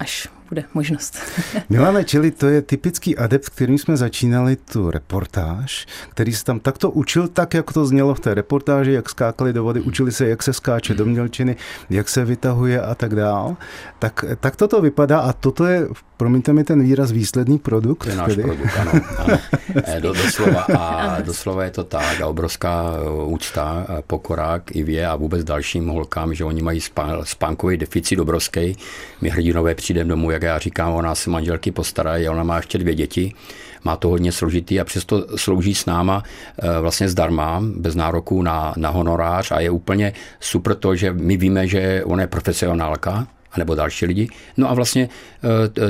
až 0.00 0.28
bude 0.48 0.64
možnost. 0.74 1.18
Milane, 1.68 2.04
čili 2.04 2.30
to 2.30 2.46
je 2.46 2.62
typický 2.62 3.16
adept, 3.16 3.48
kterým 3.48 3.78
jsme 3.78 3.96
začínali 3.96 4.56
tu 4.56 4.90
reportáž, 4.90 5.86
který 6.10 6.32
se 6.32 6.44
tam 6.44 6.60
takto 6.60 6.90
učil, 6.90 7.28
tak 7.28 7.54
jak 7.54 7.72
to 7.72 7.86
znělo 7.86 8.14
v 8.14 8.20
té 8.20 8.34
reportáži, 8.34 8.92
jak 8.92 9.08
skákali 9.10 9.52
do 9.52 9.64
vody, 9.64 9.80
učili 9.80 10.12
se, 10.12 10.28
jak 10.28 10.42
se 10.42 10.52
skáče 10.52 10.94
do 10.94 11.04
mělčiny, 11.04 11.56
jak 11.90 12.08
se 12.08 12.24
vytahuje 12.24 12.80
a 12.80 12.94
tak 12.94 13.14
dál. 13.14 13.56
Tak, 13.98 14.24
tak 14.40 14.56
toto 14.56 14.80
vypadá 14.80 15.20
a 15.20 15.32
toto 15.32 15.66
je, 15.66 15.88
promiňte 16.16 16.52
mi 16.52 16.64
ten 16.64 16.82
výraz, 16.82 17.12
výsledný 17.12 17.58
produkt. 17.58 18.04
To 18.04 18.10
je 18.10 18.16
náš 18.16 18.28
tedy? 18.28 18.42
produkt, 18.42 18.76
ano. 18.78 18.92
ano. 19.18 19.38
Eh, 19.84 20.00
do, 20.00 20.12
doslova, 20.12 20.62
a 20.62 21.20
doslova 21.20 21.64
je 21.64 21.70
to 21.70 21.84
tak 21.84 22.20
a 22.20 22.26
obrovská 22.26 22.94
eh, 22.96 23.24
úcta, 23.24 23.86
eh, 23.88 24.02
pokora 24.06 24.58
k 24.58 24.76
Ivě 24.76 25.06
a 25.06 25.16
vůbec 25.16 25.44
dalším 25.44 25.88
holkám, 25.88 26.34
že 26.34 26.44
oni 26.44 26.62
mají 26.62 26.80
spánkový 27.22 27.76
deficit 27.76 28.18
obrovský. 28.18 28.76
My 29.20 29.28
hrdinové 29.28 29.74
přijdeme 29.74 30.10
domů, 30.10 30.30
jak 30.34 30.42
já 30.42 30.58
říkám, 30.58 30.92
ona 30.92 31.14
se 31.14 31.30
manželky 31.30 31.70
postarají, 31.70 32.28
ona 32.28 32.42
má 32.42 32.56
ještě 32.56 32.78
dvě 32.78 32.94
děti, 32.94 33.32
má 33.84 33.96
to 33.96 34.08
hodně 34.08 34.32
složitý 34.32 34.80
a 34.80 34.84
přesto 34.84 35.26
slouží 35.36 35.74
s 35.74 35.86
náma 35.86 36.22
vlastně 36.80 37.08
zdarma, 37.08 37.62
bez 37.76 37.94
nároku 37.94 38.42
na, 38.42 38.74
na 38.76 38.90
honorář 38.90 39.52
a 39.52 39.60
je 39.60 39.70
úplně 39.70 40.12
super 40.40 40.74
to, 40.74 40.96
že 40.96 41.12
my 41.12 41.36
víme, 41.36 41.68
že 41.68 42.04
ona 42.04 42.22
je 42.22 42.26
profesionálka, 42.26 43.26
nebo 43.56 43.74
další 43.74 44.06
lidi. 44.06 44.28
No 44.56 44.70
a 44.70 44.74
vlastně 44.74 45.08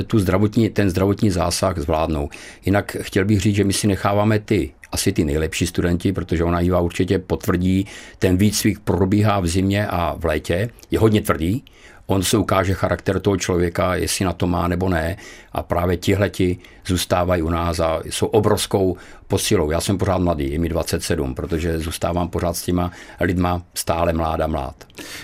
tu 0.07 0.19
zdravotní, 0.19 0.69
ten 0.69 0.89
zdravotní 0.89 1.29
zásah 1.29 1.77
zvládnou. 1.77 2.29
Jinak 2.65 2.97
chtěl 3.01 3.25
bych 3.25 3.39
říct, 3.39 3.55
že 3.55 3.63
my 3.63 3.73
si 3.73 3.87
necháváme 3.87 4.39
ty 4.39 4.73
asi 4.91 5.13
ty 5.13 5.25
nejlepší 5.25 5.67
studenti, 5.67 6.13
protože 6.13 6.43
ona 6.43 6.59
Iva 6.59 6.79
určitě 6.79 7.19
potvrdí, 7.19 7.85
ten 8.19 8.37
výcvik 8.37 8.79
probíhá 8.79 9.39
v 9.39 9.47
zimě 9.47 9.87
a 9.87 10.15
v 10.17 10.25
létě, 10.25 10.69
je 10.91 10.99
hodně 10.99 11.21
tvrdý, 11.21 11.63
on 12.07 12.23
se 12.23 12.37
ukáže 12.37 12.73
charakter 12.73 13.19
toho 13.19 13.37
člověka, 13.37 13.95
jestli 13.95 14.25
na 14.25 14.33
to 14.33 14.47
má 14.47 14.67
nebo 14.67 14.89
ne. 14.89 15.17
A 15.51 15.63
právě 15.63 15.97
tihleti 15.97 16.57
zůstávají 16.87 17.41
u 17.41 17.49
nás 17.49 17.79
a 17.79 17.99
jsou 18.05 18.27
obrovskou 18.27 18.97
posilou. 19.27 19.71
Já 19.71 19.81
jsem 19.81 19.97
pořád 19.97 20.17
mladý, 20.17 20.51
je 20.51 20.59
mi 20.59 20.69
27, 20.69 21.35
protože 21.35 21.79
zůstávám 21.79 22.29
pořád 22.29 22.57
s 22.57 22.63
těma 22.63 22.91
lidma 23.19 23.61
stále 23.73 24.13
mláda 24.13 24.47
mlád. 24.47 24.75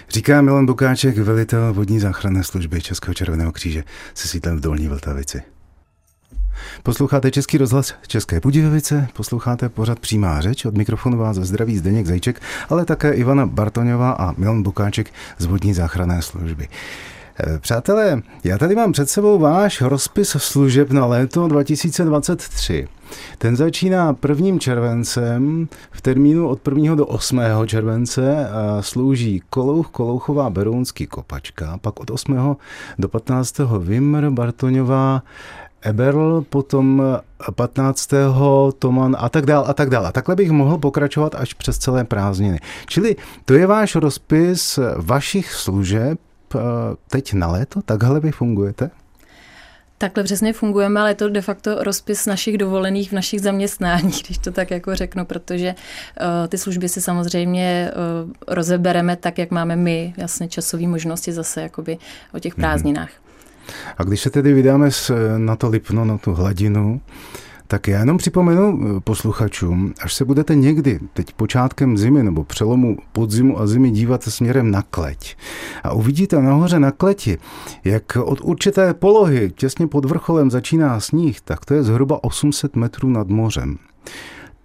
Říká 0.10 0.42
Milan 0.42 0.66
Bukáček, 0.66 1.18
velitel 1.18 1.74
vodní 1.74 2.00
záchranné 2.00 2.44
služby 2.44 2.82
Českého 2.82 3.14
červeného 3.14 3.52
kříže 3.52 3.84
se 4.14 4.28
sídlem 4.28 4.58
v 4.58 4.62
Dolní 4.62 4.88
Vltavici. 4.88 5.42
Posloucháte 6.84 7.32
Český 7.32 7.58
rozhlas 7.58 7.94
České 8.08 8.40
Budějovice, 8.40 9.08
posloucháte 9.14 9.70
pořad 9.70 10.00
Přímá 10.00 10.42
řeč, 10.42 10.66
od 10.66 10.78
mikrofonu 10.78 11.18
vás 11.18 11.38
zdraví 11.38 11.78
Zdeněk 11.78 12.06
Zajček, 12.06 12.42
ale 12.70 12.86
také 12.86 13.14
Ivana 13.14 13.46
Bartoňová 13.46 14.12
a 14.12 14.34
Milan 14.38 14.64
Bukáček 14.64 15.14
z 15.38 15.46
vodní 15.46 15.74
záchranné 15.74 16.22
služby. 16.22 16.68
Eh, 17.40 17.60
přátelé, 17.60 18.22
já 18.44 18.58
tady 18.58 18.76
mám 18.76 18.92
před 18.92 19.10
sebou 19.10 19.40
váš 19.40 19.82
rozpis 19.82 20.30
služeb 20.30 20.92
na 20.92 21.06
léto 21.06 21.48
2023. 21.48 22.88
Ten 23.38 23.56
začíná 23.56 24.16
1. 24.28 24.60
červencem, 24.60 25.68
v 25.92 26.02
termínu 26.02 26.48
od 26.48 26.68
1. 26.68 26.96
do 26.96 27.06
8. 27.06 27.42
července 27.66 28.48
slouží 28.80 29.42
Kolouch, 29.50 29.88
Kolouchová, 29.88 30.50
Berounský, 30.50 31.08
Kopačka, 31.08 31.78
pak 31.78 32.00
od 32.00 32.12
8. 32.12 32.58
do 33.00 33.10
15. 33.10 33.56
Vimr, 33.80 34.30
Bartoňová, 34.30 35.24
Eberl, 35.82 36.46
potom 36.50 37.04
15. 37.56 38.10
Toman 38.80 39.16
a 39.20 39.30
tak 39.30 39.46
dál 39.46 39.66
a 39.68 39.74
tak 39.74 39.90
dál. 39.90 40.06
A 40.06 40.12
takhle 40.12 40.36
bych 40.36 40.52
mohl 40.52 40.78
pokračovat 40.78 41.36
až 41.36 41.54
přes 41.54 41.78
celé 41.78 42.04
prázdniny. 42.04 42.60
Čili 42.88 43.16
to 43.46 43.54
je 43.54 43.68
váš 43.68 43.96
rozpis 43.96 44.80
vašich 44.98 45.54
služeb 45.54 46.20
eh, 46.56 46.60
teď 47.10 47.34
na 47.34 47.48
léto? 47.48 47.82
Takhle 47.82 48.20
vy 48.20 48.32
fungujete? 48.32 48.90
Takhle 50.02 50.24
přesně 50.24 50.54
fungujeme, 50.54 51.00
ale 51.00 51.10
je 51.10 51.16
to 51.16 51.30
de 51.30 51.42
facto 51.42 51.84
rozpis 51.84 52.26
našich 52.26 52.58
dovolených 52.58 53.10
v 53.10 53.14
našich 53.14 53.42
zaměstnáních, 53.42 54.24
když 54.26 54.38
to 54.38 54.52
tak 54.52 54.72
jako 54.72 54.96
řeknu, 54.96 55.26
protože 55.26 55.76
uh, 55.76 56.48
ty 56.48 56.58
služby 56.58 56.90
si 56.90 57.02
samozřejmě 57.02 57.92
uh, 58.26 58.32
rozebereme 58.48 59.16
tak, 59.16 59.38
jak 59.38 59.52
máme 59.52 59.76
my, 59.76 60.14
jasně 60.18 60.48
časové 60.48 60.88
možnosti 60.88 61.32
zase 61.32 61.62
jakoby 61.62 61.98
o 62.34 62.40
těch 62.40 62.58
mhm. 62.58 62.62
prázdninách. 62.62 63.10
Mm-hmm. 63.10 63.31
A 63.98 64.04
když 64.04 64.22
se 64.22 64.30
tedy 64.30 64.54
vydáme 64.54 64.90
na 65.38 65.56
to 65.56 65.70
Lipno, 65.70 66.06
na 66.06 66.18
tu 66.18 66.34
hladinu, 66.34 67.02
tak 67.72 67.88
já 67.88 68.00
jenom 68.00 68.18
připomenu 68.18 68.80
eh, 68.82 69.00
posluchačům, 69.00 69.94
až 70.02 70.14
se 70.14 70.26
budete 70.26 70.56
někdy, 70.56 71.00
teď 71.14 71.34
počátkem 71.34 71.98
zimy 71.98 72.24
nebo 72.24 72.44
přelomu 72.44 72.98
podzimu 73.12 73.60
a 73.60 73.68
zimy 73.68 73.92
dívat 73.92 74.24
směrem 74.24 74.72
na 74.72 74.82
kleť 74.82 75.36
a 75.84 75.94
uvidíte 75.94 76.42
nahoře 76.42 76.80
na 76.80 76.92
kleti, 76.92 77.38
jak 77.84 78.18
od 78.24 78.40
určité 78.42 78.94
polohy 78.94 79.52
těsně 79.56 79.88
pod 79.88 80.06
vrcholem 80.06 80.52
začíná 80.52 81.00
sníh, 81.00 81.42
tak 81.42 81.66
to 81.66 81.74
je 81.74 81.84
zhruba 81.84 82.24
800 82.24 82.76
metrů 82.76 83.10
nad 83.10 83.28
mořem. 83.28 83.78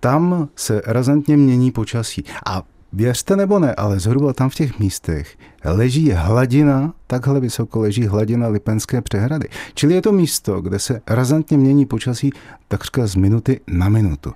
Tam 0.01 0.49
se 0.57 0.83
razantně 0.87 1.37
mění 1.37 1.71
počasí. 1.71 2.25
A 2.47 2.63
Věřte 2.93 3.37
nebo 3.37 3.59
ne, 3.59 3.75
ale 3.75 4.01
zhruba 4.01 4.33
tam 4.33 4.51
v 4.51 4.55
těch 4.55 4.79
místech 4.79 5.37
leží 5.65 6.11
hladina, 6.11 6.95
takhle 7.07 7.41
vysoko 7.41 7.81
leží 7.81 8.07
hladina 8.07 8.49
Lipenské 8.49 9.03
přehrady. 9.03 9.49
Čili 9.75 9.95
je 9.95 10.03
to 10.03 10.13
místo, 10.13 10.61
kde 10.61 10.79
se 10.79 11.01
razantně 11.07 11.59
mění 11.59 11.87
počasí 11.87 12.33
takřka 12.69 13.07
z 13.07 13.15
minuty 13.15 13.61
na 13.67 13.89
minutu. 13.89 14.33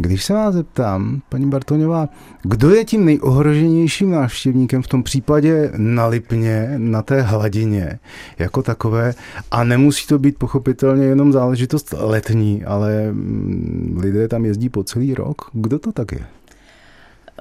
Když 0.00 0.24
se 0.24 0.34
vás 0.34 0.54
zeptám, 0.54 1.22
paní 1.28 1.50
Bartoňová, 1.50 2.08
kdo 2.42 2.70
je 2.70 2.84
tím 2.84 3.04
nejohroženějším 3.04 4.10
návštěvníkem 4.10 4.82
v 4.82 4.86
tom 4.86 5.02
případě 5.02 5.72
na 5.76 6.06
Lipně, 6.06 6.74
na 6.76 7.02
té 7.02 7.22
hladině 7.22 7.98
jako 8.38 8.62
takové, 8.62 9.14
a 9.50 9.64
nemusí 9.64 10.06
to 10.06 10.18
být 10.18 10.38
pochopitelně 10.38 11.04
jenom 11.04 11.32
záležitost 11.32 11.94
letní, 11.98 12.64
ale 12.64 13.12
mm, 13.12 13.98
lidé 14.02 14.28
tam 14.28 14.44
jezdí 14.44 14.68
po 14.68 14.84
celý 14.84 15.14
rok. 15.14 15.50
Kdo 15.52 15.78
to 15.78 15.92
tak 15.92 16.12
je? 16.12 16.26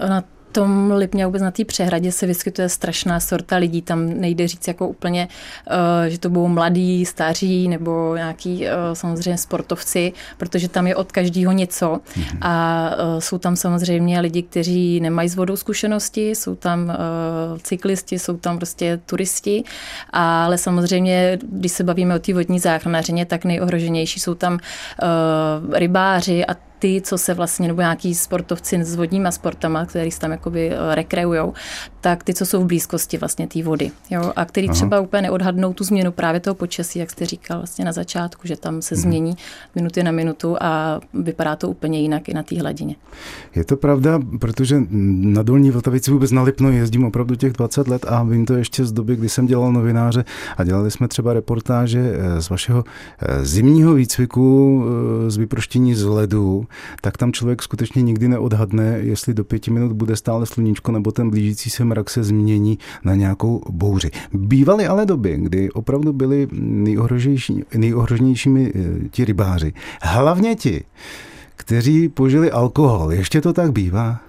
Na 0.10 0.24
tom 0.58 0.92
Lipně 0.92 1.26
vůbec 1.26 1.42
na 1.42 1.52
té 1.52 1.66
přehradě 1.66 2.12
se 2.12 2.28
vyskytuje 2.28 2.70
strašná 2.70 3.20
sorta 3.20 3.56
lidí. 3.58 3.82
Tam 3.82 4.08
nejde 4.10 4.48
říct 4.48 4.68
jako 4.68 4.88
úplně, 4.88 5.28
eh, 6.06 6.10
že 6.10 6.20
to 6.20 6.30
budou 6.30 6.48
mladí, 6.48 7.06
staří 7.06 7.68
nebo 7.68 8.16
nějaký 8.16 8.68
eh, 8.68 8.72
samozřejmě 8.94 9.38
sportovci, 9.38 10.14
protože 10.38 10.70
tam 10.70 10.88
je 10.88 10.96
od 10.96 11.12
každého 11.12 11.52
něco. 11.52 11.86
Mm-hmm. 11.86 12.38
A 12.42 12.90
eh, 12.92 13.22
jsou 13.22 13.38
tam 13.38 13.56
samozřejmě 13.56 14.20
lidi, 14.20 14.42
kteří 14.44 15.00
nemají 15.00 15.30
s 15.30 15.36
vodou 15.36 15.56
zkušenosti, 15.56 16.30
jsou 16.30 16.56
tam 16.56 16.98
cyklisti, 17.64 18.20
jsou 18.20 18.38
tam 18.38 18.58
prostě 18.58 19.00
turisti, 19.06 19.64
ale 20.10 20.58
samozřejmě, 20.58 21.38
když 21.52 21.72
se 21.72 21.84
bavíme 21.84 22.16
o 22.16 22.20
té 22.20 22.34
vodní 22.34 22.60
záchranařině, 22.60 23.26
tak 23.26 23.46
nejohroženější 23.46 24.20
jsou 24.20 24.36
tam 24.36 24.60
rybáři 25.74 26.46
a 26.46 26.67
ty, 26.80 27.02
co 27.02 27.18
se 27.18 27.34
vlastně, 27.34 27.68
nebo 27.68 27.82
nějaký 27.82 28.16
sportovci 28.16 28.84
s 28.84 28.96
vodníma 28.96 29.32
sportama, 29.32 29.86
který 29.86 30.12
se 30.12 30.20
tam 30.20 30.32
jakoby 30.32 30.72
eh, 30.72 30.96
rekreujou, 30.96 31.54
tak 32.02 32.24
ty, 32.24 32.34
co 32.34 32.46
jsou 32.46 32.64
v 32.64 32.66
blízkosti 32.66 33.18
vlastně 33.18 33.48
té 33.48 33.64
vody. 33.64 33.92
Jo? 34.10 34.32
A 34.36 34.46
který 34.46 34.68
Aha. 34.68 34.76
třeba 34.76 35.00
úplně 35.00 35.22
neodhadnou 35.22 35.74
tu 35.74 35.84
změnu 35.84 36.12
právě 36.12 36.40
toho 36.40 36.56
počasí, 36.56 37.00
jak 37.00 37.12
jste 37.12 37.26
říkal 37.26 37.58
vlastně 37.58 37.86
na 37.86 37.92
začátku, 37.92 38.48
že 38.48 38.56
tam 38.56 38.82
se 38.82 38.96
hmm. 38.96 39.02
změní 39.02 39.38
minuty 39.76 40.04
na 40.04 40.12
minutu 40.12 40.58
a 40.62 41.02
vypadá 41.14 41.56
to 41.56 41.70
úplně 41.70 42.00
jinak 42.00 42.30
i 42.30 42.34
na 42.34 42.44
té 42.44 42.60
hladině. 42.60 42.96
Je 43.56 43.66
to 43.66 43.78
pravda, 43.78 44.20
protože 44.40 44.82
na 44.90 45.44
Dolní 45.44 45.72
Vltavici 45.72 46.12
vůbec 46.12 46.32
na 46.32 46.44
Lipno 46.44 46.70
jezdím 46.72 47.04
opravdu 47.04 47.36
těch 47.36 47.54
20 47.54 47.88
let 47.88 48.06
a 48.10 48.24
vím 48.24 48.46
to 48.46 48.54
ještě 48.54 48.86
z 48.86 48.92
doby, 48.92 49.16
kdy 49.16 49.30
jsem 49.30 49.46
dělal 49.46 49.72
novináře 49.74 50.26
a 50.58 50.64
dělali 50.64 50.92
jsme 50.92 51.08
třeba 51.08 51.34
reportáže 51.34 52.14
eh, 52.14 52.42
z 52.42 52.50
vašeho 52.50 52.84
eh, 53.20 53.46
zimního 53.46 53.94
výcviku 53.94 54.38
z 55.28 55.38
vyproštění 55.38 55.96
z 55.96 56.04
ledu 56.04 56.67
tak 57.02 57.18
tam 57.18 57.34
člověk 57.34 57.64
skutečně 57.64 58.02
nikdy 58.02 58.28
neodhadne, 58.28 59.00
jestli 59.02 59.34
do 59.34 59.44
pěti 59.44 59.72
minut 59.72 59.92
bude 59.92 60.16
stále 60.16 60.46
sluníčko 60.46 60.92
nebo 60.92 61.12
ten 61.12 61.30
blížící 61.30 61.70
se 61.70 61.86
mrak 61.86 62.10
se 62.10 62.24
změní 62.24 62.80
na 63.04 63.16
nějakou 63.16 63.62
bouři. 63.70 64.12
Bývaly 64.34 64.88
ale 64.88 65.06
doby, 65.06 65.38
kdy 65.38 65.72
opravdu 65.72 66.14
byli 66.14 66.48
nejohroženějšími 67.74 68.72
eh, 68.76 69.10
ti 69.12 69.26
rybáři. 69.26 69.74
Hlavně 70.02 70.56
ti, 70.56 70.84
kteří 71.56 72.10
požili 72.10 72.52
alkohol. 72.52 73.14
Ještě 73.14 73.42
to 73.42 73.54
tak 73.54 73.72
bývá? 73.72 74.20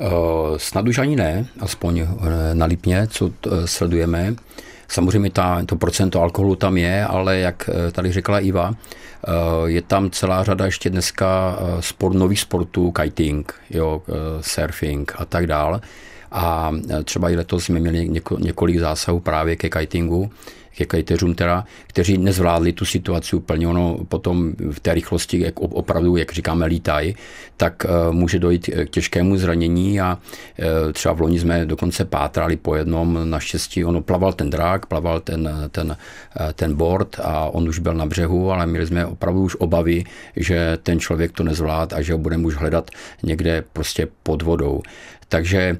Uh, 0.00 0.56
snad 0.56 0.88
už 0.88 0.98
ani 0.98 1.16
ne, 1.16 1.46
aspoň 1.60 2.00
uh, 2.00 2.08
na 2.52 2.66
Lipně, 2.66 3.06
co 3.06 3.30
sledujeme. 3.64 4.34
Samozřejmě 4.88 5.30
ta, 5.30 5.62
to 5.66 5.76
procento 5.76 6.22
alkoholu 6.22 6.56
tam 6.56 6.76
je, 6.76 7.06
ale 7.06 7.38
jak 7.38 7.70
tady 7.92 8.12
řekla 8.12 8.40
Iva, 8.40 8.72
Eh, 9.26 9.70
je 9.70 9.82
tam 9.82 10.10
celá 10.10 10.44
řada 10.44 10.64
ještě 10.64 10.90
dneska 10.90 11.58
eh, 11.58 11.82
sport, 11.82 12.14
nových 12.14 12.40
sportů, 12.40 12.90
kiting, 12.90 13.54
jo, 13.70 14.02
eh, 14.08 14.12
surfing 14.40 15.12
a 15.16 15.24
tak 15.24 15.46
dále. 15.46 15.80
A 16.32 16.72
třeba 17.04 17.30
i 17.30 17.36
letos 17.36 17.64
jsme 17.64 17.80
měli 17.80 18.10
několik 18.38 18.78
zásahů 18.78 19.20
právě 19.20 19.56
ke 19.56 19.68
kitingu, 19.70 20.30
ke 20.76 20.86
kajteřům 20.86 21.34
teda, 21.34 21.64
kteří 21.86 22.18
nezvládli 22.18 22.72
tu 22.72 22.84
situaci 22.84 23.36
úplně, 23.36 23.68
ono 23.68 23.98
potom 24.08 24.52
v 24.70 24.80
té 24.80 24.94
rychlosti, 24.94 25.40
jak 25.40 25.60
opravdu, 25.60 26.16
jak 26.16 26.32
říkáme, 26.32 26.66
lítají, 26.66 27.16
tak 27.56 27.86
může 28.10 28.38
dojít 28.38 28.70
k 28.84 28.90
těžkému 28.90 29.36
zranění 29.36 30.00
a 30.00 30.18
třeba 30.92 31.14
v 31.14 31.20
loni 31.20 31.38
jsme 31.38 31.66
dokonce 31.66 32.04
pátrali 32.04 32.56
po 32.56 32.74
jednom, 32.74 33.18
naštěstí 33.24 33.84
ono 33.84 34.02
plaval 34.02 34.32
ten 34.32 34.50
drák, 34.50 34.86
plaval 34.86 35.20
ten, 35.20 35.50
ten, 35.70 35.96
ten 36.54 36.74
board 36.74 37.16
a 37.22 37.48
on 37.48 37.68
už 37.68 37.78
byl 37.78 37.94
na 37.94 38.06
břehu, 38.06 38.52
ale 38.52 38.66
měli 38.66 38.86
jsme 38.86 39.06
opravdu 39.06 39.42
už 39.42 39.56
obavy, 39.56 40.04
že 40.36 40.78
ten 40.82 41.00
člověk 41.00 41.32
to 41.32 41.42
nezvlád 41.42 41.92
a 41.92 42.02
že 42.02 42.12
ho 42.12 42.18
budeme 42.18 42.46
už 42.46 42.54
hledat 42.54 42.90
někde 43.22 43.64
prostě 43.72 44.08
pod 44.22 44.42
vodou. 44.42 44.82
Takže, 45.28 45.76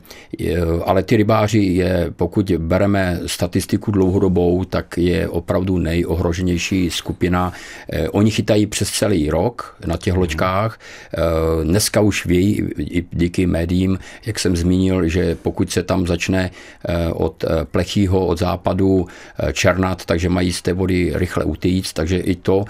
ale 0.84 1.02
ty 1.02 1.16
rybáři 1.16 1.58
je, 1.58 2.12
pokud 2.16 2.52
bereme 2.58 3.20
statistiku 3.26 3.90
dlouhodobou, 3.90 4.64
tak 4.64 4.98
je 4.98 5.28
opravdu 5.28 5.78
nejohroženější 5.78 6.90
skupina. 6.90 7.52
Eh, 7.92 8.08
oni 8.08 8.30
chytají 8.30 8.66
přes 8.66 8.90
celý 8.90 9.30
rok 9.30 9.76
na 9.86 9.96
těch 9.96 10.14
loďkách. 10.14 10.78
Eh, 10.78 11.64
dneska 11.64 12.00
už 12.00 12.26
ví, 12.26 12.64
i 12.78 13.04
díky 13.12 13.46
médiím, 13.46 13.98
jak 14.26 14.38
jsem 14.38 14.56
zmínil, 14.56 15.08
že 15.08 15.34
pokud 15.34 15.70
se 15.70 15.82
tam 15.82 16.06
začne 16.06 16.50
eh, 16.88 17.08
od 17.12 17.44
plechýho, 17.70 18.26
od 18.26 18.38
západu 18.38 19.06
černat, 19.52 20.04
takže 20.04 20.28
mají 20.28 20.52
z 20.52 20.62
té 20.62 20.72
vody 20.72 21.12
rychle 21.14 21.44
utíct, 21.44 21.92
takže 21.92 22.18
i 22.18 22.34
to 22.34 22.64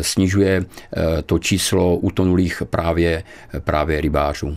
snižuje 0.00 0.64
to 1.26 1.38
číslo 1.38 1.96
utonulých 1.96 2.62
právě, 2.70 3.22
právě 3.64 4.00
rybářů. 4.00 4.56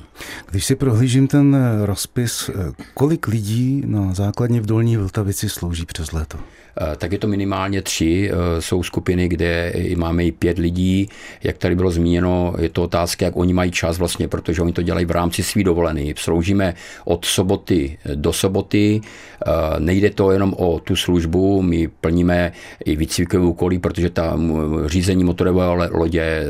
Když 0.51 0.65
si 0.65 0.75
prohlížím 0.75 1.27
ten 1.27 1.64
rozpis, 1.86 2.50
kolik 2.93 3.27
lidí 3.27 3.84
na 3.86 4.13
základně 4.13 4.62
v 4.62 4.65
Dolní 4.65 4.98
Vltavici 4.98 5.50
slouží 5.50 5.86
přes 5.86 6.12
léto? 6.12 6.38
Eh, 6.82 6.96
tak 6.96 7.12
je 7.12 7.17
to 7.17 7.27
minimálně 7.27 7.82
tři. 7.82 8.32
Eh, 8.32 8.62
jsou 8.62 8.84
skupiny, 8.84 9.27
kde 9.27 9.74
máme 9.98 10.24
i 10.24 10.32
pět 10.32 10.58
lidí. 10.58 11.10
Jak 11.44 11.58
tady 11.58 11.75
bylo 11.75 11.91
zmíněno, 11.91 12.53
je 12.58 12.70
to 12.70 12.84
otázka, 12.84 13.25
jak 13.25 13.36
oni 13.36 13.53
mají 13.53 13.72
čas 13.72 13.98
vlastně, 13.98 14.27
protože 14.27 14.62
oni 14.62 14.74
to 14.74 14.82
dělají 14.82 15.05
v 15.05 15.12
rámci 15.12 15.44
svý 15.44 15.63
dovolený. 15.63 16.13
Sloužíme 16.17 16.74
od 17.05 17.25
soboty 17.25 17.98
do 18.15 18.34
soboty. 18.34 19.01
Eh, 19.01 19.51
nejde 19.79 20.10
to 20.10 20.32
jenom 20.32 20.53
o 20.58 20.79
tu 20.79 20.96
službu, 20.96 21.62
my 21.62 21.88
plníme 21.88 22.51
i 22.86 22.96
výcvikové 22.96 23.46
úkoly, 23.46 23.79
protože 23.79 24.10
ta 24.10 24.39
řízení 24.86 25.24
motorové 25.24 25.89
lodě, 25.91 26.44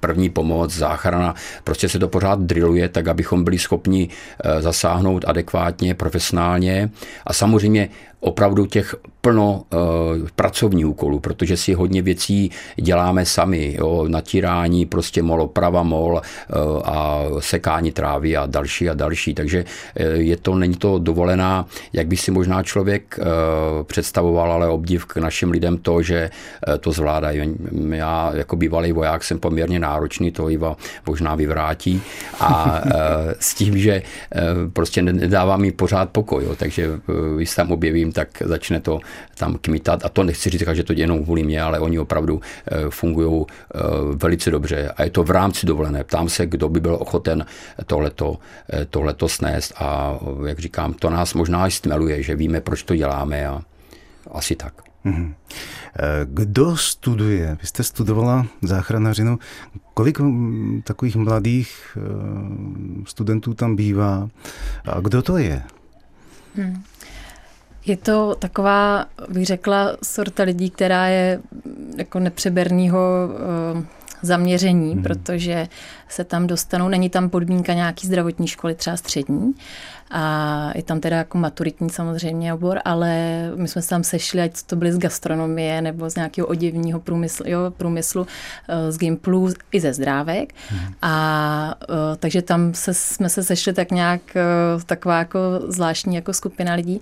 první 0.00 0.30
pomoc, 0.30 0.74
záchrana, 0.74 1.34
prostě 1.64 1.88
se 1.88 1.98
to 1.98 2.08
pořád 2.08 2.40
drilluje, 2.40 2.88
tak 2.88 3.08
abychom 3.08 3.44
byli 3.44 3.58
schopni 3.58 4.08
zasáhnout 4.60 5.24
adekvátně, 5.28 5.94
profesionálně. 5.94 6.90
A 7.26 7.32
samozřejmě 7.32 7.88
opravdu 8.20 8.66
těch 8.66 8.94
plno 9.20 9.62
uh, 9.72 9.80
pracovních 10.36 10.86
úkolů, 10.86 11.20
protože 11.20 11.56
si 11.56 11.74
hodně 11.74 12.02
věcí 12.02 12.50
děláme 12.76 13.24
sami, 13.24 13.76
jo, 13.78 14.04
natírání, 14.08 14.86
prostě 14.86 15.22
mol, 15.22 15.42
oprava 15.42 15.82
mol 15.82 16.12
uh, 16.14 16.80
a 16.84 17.22
sekání 17.38 17.92
trávy 17.92 18.36
a 18.36 18.46
další 18.46 18.90
a 18.90 18.94
další, 18.94 19.34
takže 19.34 19.64
uh, 19.64 20.06
je 20.06 20.36
to, 20.36 20.54
není 20.54 20.74
to 20.74 20.98
dovolená, 20.98 21.66
jak 21.92 22.06
by 22.06 22.16
si 22.16 22.30
možná 22.30 22.62
člověk 22.62 23.18
uh, 23.18 23.26
představoval, 23.82 24.52
ale 24.52 24.68
obdiv 24.68 25.06
k 25.06 25.16
našim 25.16 25.50
lidem 25.50 25.78
to, 25.78 26.02
že 26.02 26.30
uh, 26.68 26.74
to 26.78 26.92
zvládají. 26.92 27.54
Já 27.90 28.30
jako 28.34 28.56
bývalý 28.56 28.92
voják 28.92 29.24
jsem 29.24 29.38
poměrně 29.38 29.78
náročný, 29.78 30.30
to 30.30 30.50
Iva 30.50 30.76
možná 31.06 31.34
vyvrátí. 31.34 32.02
A 32.40 32.80
uh, 32.84 32.90
s 33.40 33.54
tím, 33.54 33.78
že 33.78 34.02
uh, 34.02 34.70
prostě 34.72 35.02
nedává 35.02 35.56
mi 35.56 35.72
pořád 35.72 36.10
pokoj, 36.10 36.44
jo, 36.44 36.56
takže 36.56 36.88
uh, 36.88 37.36
když 37.36 37.54
tam 37.54 37.72
objevím, 37.72 38.05
tak 38.12 38.42
začne 38.44 38.80
to 38.80 39.00
tam 39.34 39.58
kmitat. 39.60 40.04
A 40.04 40.08
to 40.08 40.22
nechci 40.22 40.50
říct, 40.50 40.68
že 40.72 40.84
to 40.84 40.92
jenom 40.92 41.24
kvůli 41.24 41.42
mě, 41.42 41.62
ale 41.62 41.78
oni 41.78 41.98
opravdu 41.98 42.40
eh, 42.40 42.90
fungují 42.90 43.44
eh, 43.44 43.78
velice 44.14 44.50
dobře. 44.50 44.88
A 44.96 45.02
je 45.02 45.10
to 45.10 45.24
v 45.24 45.30
rámci 45.30 45.66
dovolené. 45.66 46.04
Ptám 46.04 46.28
se, 46.28 46.46
kdo 46.46 46.68
by 46.68 46.80
byl 46.80 46.94
ochoten 47.00 47.46
tohleto, 47.86 48.38
eh, 48.72 48.84
tohleto 48.84 49.28
snést. 49.28 49.72
A 49.76 50.18
jak 50.46 50.58
říkám, 50.58 50.94
to 50.94 51.10
nás 51.10 51.34
možná 51.34 51.66
i 51.66 51.70
stmeluje, 51.70 52.22
že 52.22 52.36
víme, 52.36 52.60
proč 52.60 52.82
to 52.82 52.96
děláme 52.96 53.46
a 53.46 53.62
asi 54.30 54.56
tak. 54.56 54.74
Mm-hmm. 55.04 55.34
Kdo 56.24 56.76
studuje? 56.76 57.56
Vy 57.60 57.66
jste 57.66 57.82
studovala 57.82 58.46
záchranařinu. 58.62 59.38
Kolik 59.94 60.20
mm, 60.20 60.82
takových 60.84 61.16
mladých 61.16 61.98
studentů 63.06 63.54
tam 63.54 63.76
bývá? 63.76 64.28
A 64.84 65.00
kdo 65.00 65.22
to 65.22 65.38
je? 65.38 65.62
Hmm. 66.56 66.82
Je 67.86 67.96
to 67.96 68.34
taková, 68.38 69.06
bych 69.28 69.46
řekla, 69.46 69.96
sorta 70.02 70.42
lidí, 70.42 70.70
která 70.70 71.06
je 71.06 71.40
jako 71.96 72.18
nepřeberného 72.18 72.98
uh, 73.74 73.82
zaměření, 74.22 74.92
hmm. 74.92 75.02
protože 75.02 75.68
se 76.08 76.24
tam 76.24 76.46
dostanou, 76.46 76.88
není 76.88 77.10
tam 77.10 77.30
podmínka 77.30 77.72
nějaký 77.72 78.06
zdravotní 78.06 78.46
školy, 78.46 78.74
třeba 78.74 78.96
střední, 78.96 79.54
a 80.10 80.70
je 80.74 80.82
tam 80.82 81.00
teda 81.00 81.16
jako 81.16 81.38
maturitní 81.38 81.90
samozřejmě 81.90 82.54
obor, 82.54 82.78
ale 82.84 83.42
my 83.54 83.68
jsme 83.68 83.82
se 83.82 83.88
tam 83.88 84.04
sešli, 84.04 84.40
ať 84.40 84.62
to 84.62 84.76
byly 84.76 84.92
z 84.92 84.98
gastronomie 84.98 85.82
nebo 85.82 86.10
z 86.10 86.14
nějakého 86.14 86.46
oděvního 86.46 87.00
průmyslu, 87.00 87.44
jo, 87.48 87.60
průmyslu 87.76 88.26
eh, 88.68 88.92
z 88.92 88.98
Gimplu 88.98 89.48
i 89.72 89.80
ze 89.80 89.92
zdrávek. 89.92 90.54
Hmm. 90.68 90.94
A 91.02 91.74
eh, 91.82 92.16
takže 92.16 92.42
tam 92.42 92.74
se, 92.74 92.94
jsme 92.94 93.28
se 93.28 93.44
sešli 93.44 93.72
tak 93.72 93.90
nějak 93.90 94.20
eh, 94.36 94.42
taková 94.86 95.18
jako 95.18 95.38
zvláštní 95.68 96.14
jako 96.14 96.32
skupina 96.32 96.74
lidí. 96.74 97.00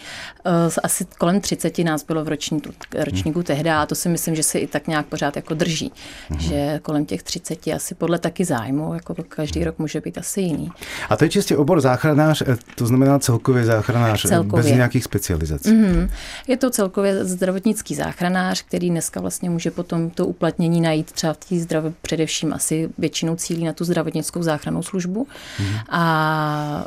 Asi 0.82 1.06
kolem 1.18 1.40
30 1.40 1.78
nás 1.78 2.04
bylo 2.04 2.24
v 2.24 2.28
ročníku, 2.28 2.70
ročníku 2.98 3.38
hmm. 3.38 3.44
tehdy 3.44 3.70
a 3.70 3.86
to 3.86 3.94
si 3.94 4.08
myslím, 4.08 4.34
že 4.34 4.42
se 4.42 4.58
i 4.58 4.66
tak 4.66 4.88
nějak 4.88 5.06
pořád 5.06 5.36
jako 5.36 5.54
drží. 5.54 5.92
Hmm. 6.28 6.40
Že 6.40 6.80
kolem 6.82 7.06
těch 7.06 7.22
30 7.22 7.66
asi 7.66 7.94
podle 7.94 8.18
taky 8.18 8.44
zájmu, 8.44 8.94
jako 8.94 9.14
každý 9.28 9.60
hmm. 9.60 9.66
rok 9.66 9.78
může 9.78 10.00
být 10.00 10.18
asi 10.18 10.40
jiný. 10.40 10.72
A 11.08 11.16
to 11.16 11.24
je 11.24 11.30
čistě 11.30 11.56
obor 11.56 11.80
záchranář, 11.80 12.42
to 12.74 12.86
znamená 12.96 13.18
celkově 13.18 13.64
záchranář, 13.64 14.26
celkově. 14.28 14.62
bez 14.62 14.72
nějakých 14.72 15.04
specializací. 15.04 15.70
Mm-hmm. 15.70 16.08
Je 16.48 16.56
to 16.56 16.70
celkově 16.70 17.24
zdravotnický 17.24 17.94
záchranář, 17.94 18.62
který 18.62 18.90
dneska 18.90 19.20
vlastně 19.20 19.50
může 19.50 19.70
potom 19.70 20.10
to 20.10 20.26
uplatnění 20.26 20.80
najít 20.80 21.12
třeba 21.12 21.32
v 21.32 21.36
té 21.36 21.58
zdravě, 21.58 21.92
především 22.02 22.52
asi 22.52 22.88
většinou 22.98 23.36
cílí 23.36 23.64
na 23.64 23.72
tu 23.72 23.84
zdravotnickou 23.84 24.42
záchranou 24.42 24.82
službu 24.82 25.26
mm-hmm. 25.26 25.80
a 25.88 26.86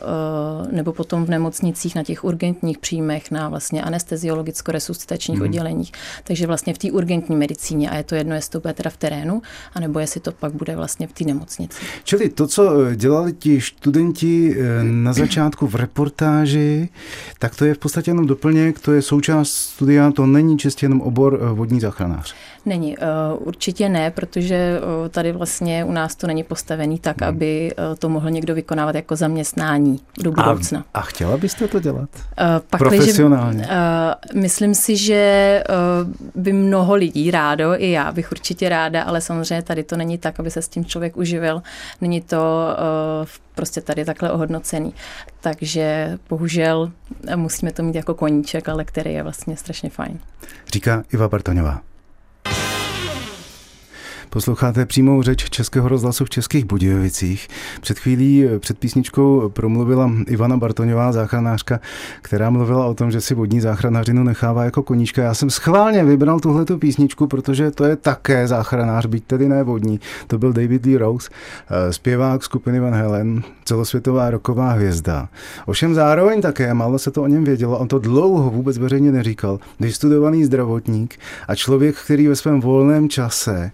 e, 0.70 0.76
nebo 0.76 0.94
potom 0.94 1.26
v 1.26 1.30
nemocnicích 1.30 1.96
na 1.96 2.04
těch 2.04 2.24
urgentních 2.24 2.78
příjmech 2.78 3.32
na 3.32 3.50
vlastně 3.50 3.84
anesteziologicko-resuscitačních 3.84 5.40
mm-hmm. 5.40 5.44
odděleních. 5.44 5.92
Takže 6.24 6.48
vlastně 6.48 6.74
v 6.74 6.78
té 6.78 6.92
urgentní 6.92 7.36
medicíně 7.36 7.90
a 7.90 7.96
je 7.96 8.04
to 8.04 8.16
jedno, 8.16 8.36
jestli 8.36 8.52
to 8.52 8.60
bude 8.60 8.74
teda 8.74 8.90
v 8.90 8.98
terénu, 8.98 9.42
anebo 9.74 10.00
jestli 10.00 10.20
to 10.20 10.32
pak 10.32 10.54
bude 10.54 10.76
vlastně 10.76 11.08
v 11.08 11.14
té 11.14 11.24
nemocnici. 11.24 11.82
Čili 12.04 12.30
to, 12.30 12.48
co 12.48 12.96
dělali 12.96 13.34
ti 13.34 13.62
studenti 13.62 14.60
e, 14.60 14.84
na 14.84 15.14
začátku 15.14 15.68
v 15.68 15.76
reportáži, 15.98 16.90
tak 17.40 17.56
to 17.56 17.66
je 17.66 17.74
v 17.74 17.78
podstatě 17.78 18.12
jenom 18.12 18.28
doplněk, 18.28 18.80
to 18.80 18.94
je 18.94 19.02
součást 19.02 19.52
studia, 19.52 20.12
to 20.12 20.26
není 20.26 20.58
čistě 20.58 20.86
jenom 20.86 21.02
obor 21.02 21.40
eh, 21.42 21.54
vodní 21.54 21.80
záchranář. 21.80 22.36
Není, 22.66 22.98
eh, 22.98 23.02
určitě 23.40 23.90
ne, 23.90 24.12
protože 24.12 24.56
eh, 24.56 25.10
tady 25.10 25.32
vlastně 25.32 25.84
u 25.84 25.92
nás 25.92 26.16
to 26.16 26.28
není 26.28 26.44
postavený 26.44 27.00
tak, 27.00 27.22
hmm. 27.22 27.30
aby 27.30 27.72
to 28.00 28.10
mohl 28.10 28.30
někdo 28.30 28.56
vykonávat 28.56 28.96
jako 28.96 29.16
zaměstnání 29.16 30.00
do 30.24 30.32
budoucna. 30.32 30.86
A, 30.94 31.00
a 31.00 31.02
chtěla 31.02 31.38
byste 31.38 31.68
to 31.68 31.80
dělat? 31.80 32.10
Pak, 32.70 32.80
Profesionálně? 32.80 33.64
Že, 33.64 34.40
myslím 34.40 34.76
si, 34.76 34.98
že 34.98 35.64
by 36.36 36.54
mnoho 36.54 36.96
lidí 36.96 37.32
rádo, 37.32 37.74
i 37.78 37.92
já 37.92 38.12
bych 38.12 38.32
určitě 38.32 38.70
ráda, 38.70 39.04
ale 39.04 39.22
samozřejmě 39.22 39.62
tady 39.62 39.84
to 39.84 39.98
není 39.98 40.18
tak, 40.18 40.40
aby 40.40 40.52
se 40.52 40.62
s 40.62 40.68
tím 40.68 40.86
člověk 40.86 41.18
uživil. 41.18 41.62
Není 42.02 42.22
to 42.22 42.68
prostě 43.56 43.82
tady 43.82 44.06
takhle 44.06 44.32
ohodnocený. 44.32 44.94
Takže 45.42 46.18
bohužel 46.30 46.92
musíme 47.36 47.72
to 47.72 47.84
mít 47.84 47.96
jako 47.96 48.14
koníček, 48.14 48.70
ale 48.70 48.86
který 48.86 49.14
je 49.14 49.24
vlastně 49.24 49.58
strašně 49.58 49.90
fajn. 49.90 50.20
Říká 50.74 51.04
Iva 51.14 51.28
Bartoňová. 51.28 51.82
Posloucháte 54.30 54.86
přímou 54.86 55.22
řeč 55.22 55.50
Českého 55.50 55.88
rozhlasu 55.88 56.26
v 56.26 56.30
Českých 56.30 56.66
Budějovicích. 56.66 57.48
Před 57.82 58.00
chvílí 58.00 58.46
eh, 58.46 58.60
před 58.60 58.78
písničkou 58.78 59.50
promluvila 59.50 60.12
Ivana 60.28 60.58
Bartoňová, 60.58 61.12
záchranářka, 61.12 61.80
která 62.22 62.50
mluvila 62.50 62.86
o 62.86 62.94
tom, 62.94 63.12
že 63.12 63.22
si 63.22 63.34
vodní 63.34 63.62
záchranářinu 63.62 64.24
nechává 64.24 64.64
jako 64.64 64.84
koníčka. 64.84 65.22
Já 65.24 65.34
jsem 65.34 65.50
schválně 65.50 66.04
vybral 66.04 66.40
tuhletu 66.40 66.78
písničku, 66.78 67.28
protože 67.28 67.72
to 67.72 67.86
je 67.86 67.96
také 67.96 68.48
záchranář, 68.48 69.06
byť 69.06 69.24
tedy 69.24 69.50
ne 69.50 69.64
vodní. 69.64 70.00
To 70.28 70.38
byl 70.38 70.54
David 70.54 70.86
Lee 70.86 70.98
Rose, 70.98 71.30
eh, 71.70 71.94
zpěvák 71.94 72.44
skupiny 72.44 72.80
Van 72.80 72.94
Halen, 72.94 73.44
celosvětová 73.66 74.30
roková 74.30 74.72
hvězda. 74.72 75.30
Ovšem 75.66 75.94
zároveň 75.94 76.42
také, 76.42 76.74
málo 76.74 77.00
se 77.00 77.12
to 77.12 77.24
o 77.24 77.28
něm 77.28 77.44
vědělo, 77.44 77.78
on 77.78 77.88
to 77.88 78.00
dlouho 78.00 78.50
vůbec 78.50 78.78
veřejně 78.78 79.12
neříkal, 79.12 79.60
vystudovaný 79.80 80.46
zdravotník 80.46 81.20
a 81.48 81.56
člověk, 81.56 81.96
který 81.96 82.28
ve 82.28 82.36
svém 82.36 82.62
volném 82.62 83.10
čase 83.10 83.72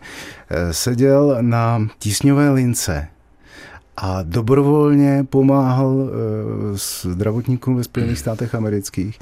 seděl 0.71 1.37
na 1.41 1.87
tísňové 1.99 2.49
lince 2.49 3.07
a 3.97 4.23
dobrovolně 4.23 5.25
pomáhal 5.29 6.09
zdravotníkům 7.03 7.75
ve 7.75 7.83
Spojených 7.83 8.19
státech 8.19 8.55
amerických. 8.55 9.19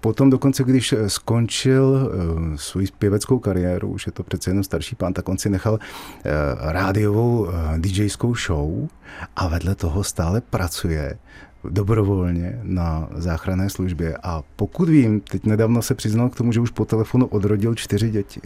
Potom 0.00 0.30
dokonce, 0.30 0.64
když 0.64 0.94
skončil 1.06 2.12
svou 2.56 2.80
pěveckou 2.98 3.38
kariéru, 3.38 3.88
už 3.88 4.06
je 4.06 4.12
to 4.12 4.22
přece 4.22 4.50
jenom 4.50 4.64
starší 4.64 4.96
pán, 4.96 5.12
tak 5.12 5.28
on 5.28 5.38
si 5.38 5.50
nechal 5.50 5.78
rádiovou 6.60 7.48
DJskou 7.76 8.34
show 8.34 8.88
a 9.36 9.48
vedle 9.48 9.74
toho 9.74 10.04
stále 10.04 10.40
pracuje 10.40 11.18
dobrovolně 11.70 12.58
na 12.62 13.08
záchranné 13.14 13.70
službě 13.70 14.16
a 14.22 14.42
pokud 14.56 14.88
vím, 14.88 15.20
teď 15.20 15.46
nedávno 15.46 15.82
se 15.82 15.94
přiznal 15.94 16.28
k 16.28 16.36
tomu, 16.36 16.52
že 16.52 16.60
už 16.60 16.70
po 16.70 16.84
telefonu 16.84 17.26
odrodil 17.26 17.74
čtyři 17.74 18.10
děti. 18.10 18.40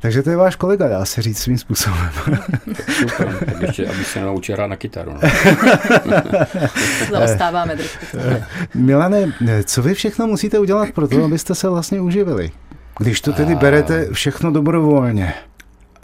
Takže 0.00 0.22
to 0.22 0.30
je 0.30 0.36
váš 0.36 0.56
kolega, 0.56 0.88
dá 0.88 1.04
se 1.04 1.22
říct 1.22 1.38
svým 1.38 1.58
způsobem. 1.58 2.10
Super, 2.88 3.44
tak 3.46 3.62
ještě, 3.62 3.88
aby 3.88 4.04
se 4.04 4.20
naučil 4.20 4.54
hrát 4.54 4.66
na 4.66 4.76
kytaru. 4.76 5.12
No. 5.12 6.20
Zaostáváme 7.10 7.76
trošku. 7.76 8.06
Milane, 8.74 9.32
co 9.64 9.82
vy 9.82 9.94
všechno 9.94 10.26
musíte 10.26 10.58
udělat 10.58 10.88
pro 10.94 11.08
to, 11.08 11.24
abyste 11.24 11.54
se 11.54 11.68
vlastně 11.68 12.00
uživili? 12.00 12.50
Když 12.98 13.20
to 13.20 13.32
tedy 13.32 13.54
berete 13.54 14.08
všechno 14.12 14.52
dobrovolně. 14.52 15.34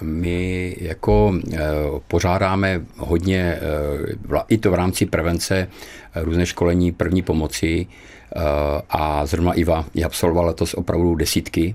My 0.02 0.76
jako 0.80 1.34
eh, 1.52 1.58
pořádáme 2.08 2.82
hodně, 2.96 3.58
eh, 4.32 4.42
i 4.48 4.58
to 4.58 4.70
v 4.70 4.74
rámci 4.74 5.06
prevence, 5.06 5.68
eh, 6.14 6.24
různé 6.24 6.46
školení 6.46 6.92
první 6.92 7.22
pomoci 7.22 7.86
a 8.90 9.26
zrovna 9.26 9.52
Iva 9.52 9.84
je 9.94 10.04
absolvovala 10.04 10.48
letos 10.48 10.74
opravdu 10.74 11.14
desítky 11.14 11.74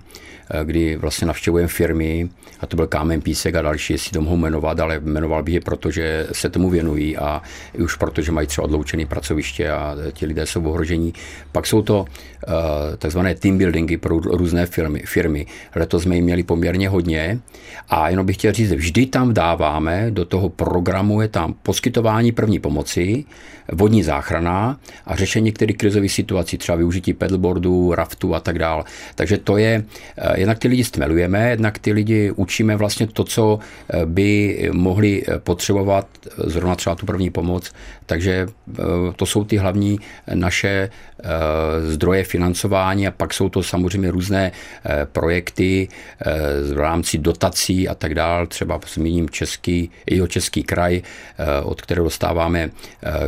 kdy 0.63 0.97
vlastně 0.97 1.27
navštěvujeme 1.27 1.67
firmy, 1.67 2.29
a 2.59 2.65
to 2.65 2.75
byl 2.75 2.87
Kámen 2.87 3.21
Písek 3.21 3.55
a 3.55 3.61
další, 3.61 3.93
jestli 3.93 4.11
to 4.11 4.21
mohu 4.21 4.37
jmenovat, 4.37 4.79
ale 4.79 4.99
jmenoval 4.99 5.43
bych 5.43 5.53
je 5.53 5.61
proto, 5.61 5.91
že 5.91 6.27
se 6.31 6.49
tomu 6.49 6.69
věnují 6.69 7.17
a 7.17 7.41
už 7.83 7.95
proto, 7.95 8.21
že 8.21 8.31
mají 8.31 8.47
třeba 8.47 8.65
odloučené 8.65 9.05
pracoviště 9.05 9.71
a 9.71 9.95
ti 10.13 10.25
lidé 10.25 10.45
jsou 10.45 10.63
ohrožení. 10.63 11.13
Pak 11.51 11.67
jsou 11.67 11.81
to 11.81 11.99
uh, 11.99 12.53
takzvané 12.97 13.35
team 13.35 13.57
buildingy 13.57 13.97
pro 13.97 14.19
různé 14.19 14.65
firmy. 14.65 14.99
firmy. 15.05 15.45
Letos 15.75 16.03
jsme 16.03 16.15
jich 16.15 16.23
měli 16.23 16.43
poměrně 16.43 16.89
hodně 16.89 17.39
a 17.89 18.09
jenom 18.09 18.25
bych 18.25 18.35
chtěl 18.35 18.53
říct, 18.53 18.71
vždy 18.71 19.05
tam 19.05 19.33
dáváme, 19.33 20.07
do 20.09 20.25
toho 20.25 20.49
programu 20.49 21.21
je 21.21 21.27
tam 21.27 21.53
poskytování 21.63 22.31
první 22.31 22.59
pomoci, 22.59 23.25
vodní 23.71 24.03
záchrana 24.03 24.79
a 25.05 25.15
řešení 25.15 25.45
některých 25.45 25.77
krizových 25.77 26.11
situací, 26.11 26.57
třeba 26.57 26.75
využití 26.75 27.13
pedalboardu, 27.13 27.95
raftu 27.95 28.35
a 28.35 28.39
tak 28.39 28.59
dále. 28.59 28.83
Takže 29.15 29.37
to 29.37 29.57
je 29.57 29.83
uh, 29.83 30.34
jednak 30.37 30.59
ty 30.59 30.67
lidi 30.67 30.83
stmelujeme, 30.83 31.49
jednak 31.49 31.79
ty 31.79 31.91
lidi 31.91 32.31
učíme 32.31 32.75
vlastně 32.75 33.07
to, 33.07 33.23
co 33.23 33.59
eh, 33.89 34.05
by 34.05 34.69
mohli 34.73 35.23
eh, 35.27 35.39
potřebovat, 35.39 36.07
eh, 36.27 36.29
zrovna 36.49 36.75
třeba 36.75 36.95
tu 36.95 37.05
první 37.05 37.29
pomoc. 37.29 37.71
Takže 38.05 38.47
to 39.15 39.25
jsou 39.25 39.43
ty 39.43 39.57
hlavní 39.57 39.99
naše 40.33 40.89
zdroje 41.83 42.23
financování 42.23 43.07
a 43.07 43.11
pak 43.11 43.33
jsou 43.33 43.49
to 43.49 43.63
samozřejmě 43.63 44.11
různé 44.11 44.51
projekty 45.11 45.87
v 46.73 46.77
rámci 46.77 47.17
dotací 47.17 47.87
a 47.87 47.95
tak 47.95 48.15
dále. 48.15 48.47
Třeba 48.47 48.79
zmíním 48.93 49.29
český, 49.29 49.91
jeho 50.09 50.27
český 50.27 50.63
kraj, 50.63 51.01
od 51.63 51.81
kterého 51.81 52.03
dostáváme 52.03 52.69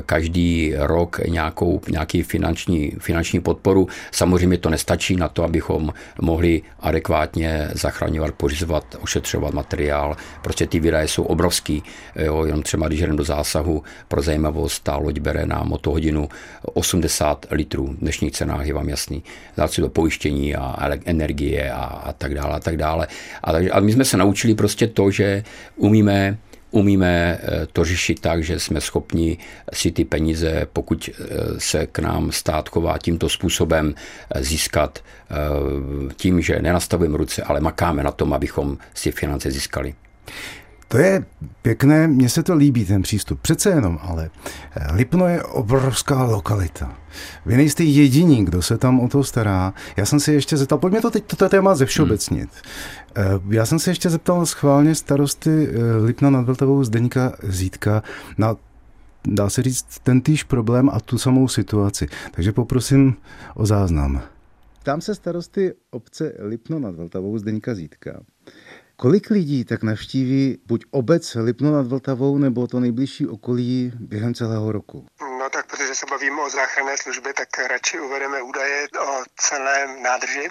každý 0.06 0.74
rok 0.78 1.20
nějakou, 1.28 1.82
nějaký 1.90 2.24
finanční, 2.24 2.92
finanční 3.00 3.40
podporu. 3.40 3.88
Samozřejmě 4.12 4.58
to 4.58 4.70
nestačí 4.70 5.16
na 5.16 5.28
to, 5.28 5.44
abychom 5.44 5.94
mohli 6.22 6.62
adekvátně 6.80 7.70
zachraňovat, 7.74 8.34
pořizovat, 8.34 8.96
ošetřovat 9.02 9.54
materiál. 9.54 10.18
Prostě 10.42 10.68
ty 10.68 10.80
výdaje 10.80 11.08
jsou 11.08 11.24
obrovský. 11.24 11.84
Jo, 12.16 12.46
jenom 12.46 12.64
třeba, 12.64 12.88
když 12.88 13.00
jdem 13.00 13.16
do 13.16 13.24
zásahu, 13.24 13.84
pro 14.08 14.22
zajímavost, 14.22 14.84
ta 14.84 14.98
loď 14.98 15.20
bere 15.20 15.46
na 15.46 15.64
motohodinu 15.64 16.30
80 16.62 17.46
litrů. 17.52 17.87
Dnešních 17.96 18.32
cenách 18.32 18.66
je 18.66 18.74
vám 18.74 18.90
jasný. 18.90 19.24
Dát 19.58 19.72
si 19.72 19.82
do 19.82 19.90
pojištění 19.90 20.56
a 20.56 20.90
energie 21.06 21.72
a, 21.72 21.84
a 21.84 22.14
tak 22.14 22.34
dále 22.34 22.56
a 22.56 22.60
tak 22.60 22.78
dále. 22.78 23.08
A, 23.44 23.52
a 23.72 23.80
my 23.80 23.92
jsme 23.92 24.06
se 24.06 24.18
naučili 24.18 24.56
prostě 24.56 24.88
to, 24.88 25.12
že 25.12 25.44
umíme 25.76 26.38
umíme 26.72 27.40
eh, 27.42 27.68
to 27.74 27.86
řešit 27.86 28.20
tak, 28.20 28.44
že 28.44 28.60
jsme 28.60 28.82
schopni 28.82 29.38
si 29.74 29.92
ty 29.92 30.06
peníze, 30.06 30.68
pokud 30.74 31.10
eh, 31.10 31.26
se 31.58 31.88
k 31.88 32.00
nám 32.00 32.32
stát 32.32 32.70
chová 32.70 32.98
tímto 32.98 33.30
způsobem, 33.30 33.96
eh, 34.32 34.44
získat 34.44 35.04
tím, 36.16 36.42
že 36.42 36.62
nenastavujeme 36.62 37.18
ruce, 37.18 37.44
ale 37.44 37.60
makáme 37.60 38.04
na 38.04 38.12
tom, 38.12 38.34
abychom 38.34 38.78
si 38.94 39.12
finance 39.12 39.52
získali. 39.52 39.96
To 40.88 40.98
je 40.98 41.26
pěkné, 41.62 42.08
mně 42.08 42.30
se 42.30 42.44
to 42.44 42.56
líbí, 42.56 42.86
ten 42.86 43.02
přístup. 43.02 43.40
Přece 43.42 43.70
jenom, 43.70 44.00
ale 44.02 44.30
eh, 44.76 44.94
Lipno 44.94 45.28
je 45.28 45.44
obrovská 45.44 46.24
lokalita. 46.24 46.96
Vy 47.46 47.58
nejste 47.58 47.84
jediní, 47.84 48.46
kdo 48.46 48.62
se 48.62 48.78
tam 48.78 49.00
o 49.00 49.08
to 49.08 49.24
stará. 49.24 49.74
Já 49.98 50.06
jsem 50.06 50.20
se 50.20 50.34
ještě 50.34 50.58
zeptal, 50.58 50.78
pojďme 50.78 51.02
to 51.02 51.12
teď 51.12 51.24
toto 51.24 51.50
téma 51.50 51.76
ze 51.76 51.86
všeobecnit. 51.86 52.50
Hmm. 53.16 53.54
Já 53.54 53.66
jsem 53.66 53.80
se 53.80 53.92
ještě 53.92 54.10
zeptal 54.10 54.46
schválně 54.46 54.96
starosty 54.96 55.68
eh, 55.70 55.96
Lipna 56.06 56.30
nad 56.30 56.46
Vltavou 56.46 56.84
Zdeňka 56.84 57.34
Zítka 57.44 58.04
na 58.38 58.56
dá 59.28 59.50
se 59.50 59.64
říct, 59.64 60.00
ten 60.04 60.22
týž 60.22 60.44
problém 60.44 60.90
a 60.90 61.00
tu 61.00 61.18
samou 61.18 61.48
situaci. 61.48 62.08
Takže 62.32 62.52
poprosím 62.52 63.16
o 63.56 63.66
záznam. 63.66 64.22
Tam 64.84 65.02
se 65.02 65.16
starosty 65.16 65.74
obce 65.92 66.34
Lipno 66.40 66.80
nad 66.80 66.96
Vltavou 66.96 67.38
Zdeňka 67.38 67.76
Zítka. 67.76 68.20
Kolik 69.00 69.30
lidí 69.30 69.66
tak 69.66 69.84
navštíví 69.84 70.58
buď 70.66 70.86
obec 70.92 71.36
Lipno 71.36 71.72
nad 71.72 71.88
Vltavou 71.88 72.38
nebo 72.38 72.68
to 72.68 72.80
nejbližší 72.80 73.28
okolí 73.28 73.92
během 74.00 74.34
celého 74.34 74.72
roku? 74.72 75.06
No 75.22 75.50
tak, 75.50 75.68
protože 75.68 75.96
se 75.96 76.06
bavíme 76.10 76.42
o 76.42 76.50
záchranné 76.50 76.98
službě, 76.98 77.34
tak 77.34 77.60
radši 77.68 78.00
uvedeme 78.00 78.42
údaje 78.42 78.88
o 79.00 79.24
celém 79.36 80.04
nádrži. 80.04 80.50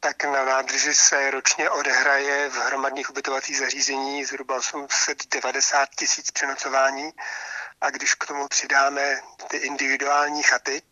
Tak 0.00 0.24
na 0.24 0.44
nádrži 0.44 0.94
se 0.94 1.30
ročně 1.30 1.70
odehraje 1.70 2.50
v 2.50 2.56
hromadných 2.66 3.10
ubytovacích 3.10 3.58
zařízení 3.58 4.24
zhruba 4.24 4.56
890 4.56 5.88
tisíc 5.98 6.30
přenocování 6.30 7.10
a 7.80 7.90
když 7.90 8.14
k 8.14 8.26
tomu 8.26 8.48
přidáme 8.48 9.20
ty 9.50 9.56
individuální 9.56 10.42
chaty, 10.42 10.82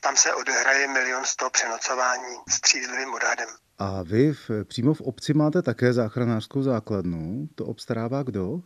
tam 0.00 0.16
se 0.16 0.34
odehraje 0.34 0.88
milion 0.88 1.24
sto 1.24 1.50
přenocování 1.50 2.36
s 2.48 2.60
třízlivým 2.60 3.14
odhadem. 3.14 3.48
A 3.78 4.02
vy 4.02 4.32
v, 4.32 4.50
přímo 4.64 4.94
v 4.94 5.00
obci 5.00 5.34
máte 5.34 5.62
také 5.62 5.92
záchranářskou 5.92 6.62
základnu. 6.62 7.48
To 7.54 7.64
obstarává 7.64 8.22
kdo? 8.22 8.60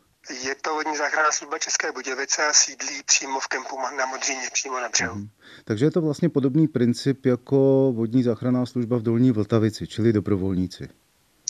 Je 0.44 0.54
to 0.62 0.74
vodní 0.74 0.96
záchranná 0.96 1.32
služba 1.32 1.58
České 1.58 1.92
Budějovice 1.92 2.46
a 2.46 2.52
sídlí 2.52 3.02
přímo 3.06 3.40
v 3.40 3.48
kempu 3.48 3.76
na 3.98 4.06
Modříně, 4.06 4.48
přímo 4.52 4.80
na 4.80 4.88
břehu. 4.88 5.14
Hmm. 5.14 5.28
Takže 5.64 5.84
je 5.84 5.90
to 5.90 6.00
vlastně 6.00 6.28
podobný 6.28 6.68
princip 6.68 7.26
jako 7.26 7.92
vodní 7.96 8.22
záchranná 8.22 8.66
služba 8.66 8.96
v 8.96 9.02
Dolní 9.02 9.30
Vltavici, 9.30 9.86
čili 9.86 10.12
dobrovolníci. 10.12 10.88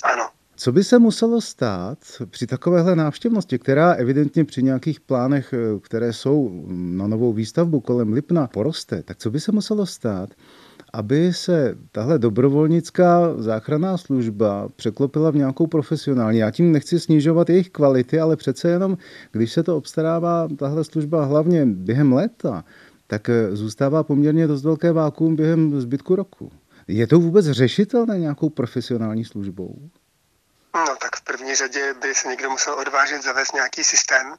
Ano. 0.03 0.29
Co 0.57 0.73
by 0.73 0.85
se 0.85 0.99
muselo 0.99 1.41
stát 1.41 1.99
při 2.31 2.47
takovéhle 2.47 2.97
návštěvnosti, 2.97 3.59
která 3.59 3.93
evidentně 3.93 4.45
při 4.45 4.63
nějakých 4.63 5.01
plánech, 5.01 5.55
které 5.83 6.13
jsou 6.13 6.65
na 6.69 7.07
novou 7.07 7.33
výstavbu 7.33 7.81
kolem 7.81 8.13
Lipna, 8.13 8.47
poroste, 8.47 9.03
tak 9.03 9.17
co 9.19 9.31
by 9.31 9.41
se 9.41 9.53
muselo 9.53 9.87
stát, 9.87 10.31
aby 10.93 11.33
se 11.33 11.75
tahle 11.93 12.19
dobrovolnická 12.19 13.35
záchranná 13.37 13.97
služba 13.97 14.69
překlopila 14.77 15.31
v 15.31 15.37
nějakou 15.37 15.67
profesionální. 15.67 16.39
Já 16.39 16.51
tím 16.51 16.73
nechci 16.73 17.01
snižovat 17.01 17.51
jejich 17.51 17.71
kvality, 17.71 18.21
ale 18.21 18.37
přece 18.37 18.69
jenom, 18.69 18.99
když 19.33 19.53
se 19.53 19.63
to 19.63 19.77
obstarává, 19.77 20.49
tahle 20.59 20.85
služba 20.85 21.25
hlavně 21.25 21.67
během 21.67 22.13
léta, 22.13 22.65
tak 23.07 23.29
eh, 23.29 23.57
zůstává 23.57 24.03
poměrně 24.03 24.47
dost 24.47 24.65
velké 24.65 24.93
vákuum 24.93 25.37
během 25.37 25.81
zbytku 25.81 26.17
roku. 26.17 26.53
Je 26.89 27.07
to 27.07 27.19
vůbec 27.19 27.47
řešitelné 27.47 28.19
nějakou 28.19 28.51
profesionální 28.51 29.25
službou? 29.25 29.77
No 30.75 30.97
tak 31.03 31.17
v 31.17 31.25
první 31.25 31.55
řadě 31.55 31.95
by 32.03 32.15
se 32.15 32.29
někdo 32.29 32.51
musel 32.51 32.75
odvážit 32.75 33.23
zavést 33.23 33.55
nějaký 33.55 33.85
systém 33.85 34.35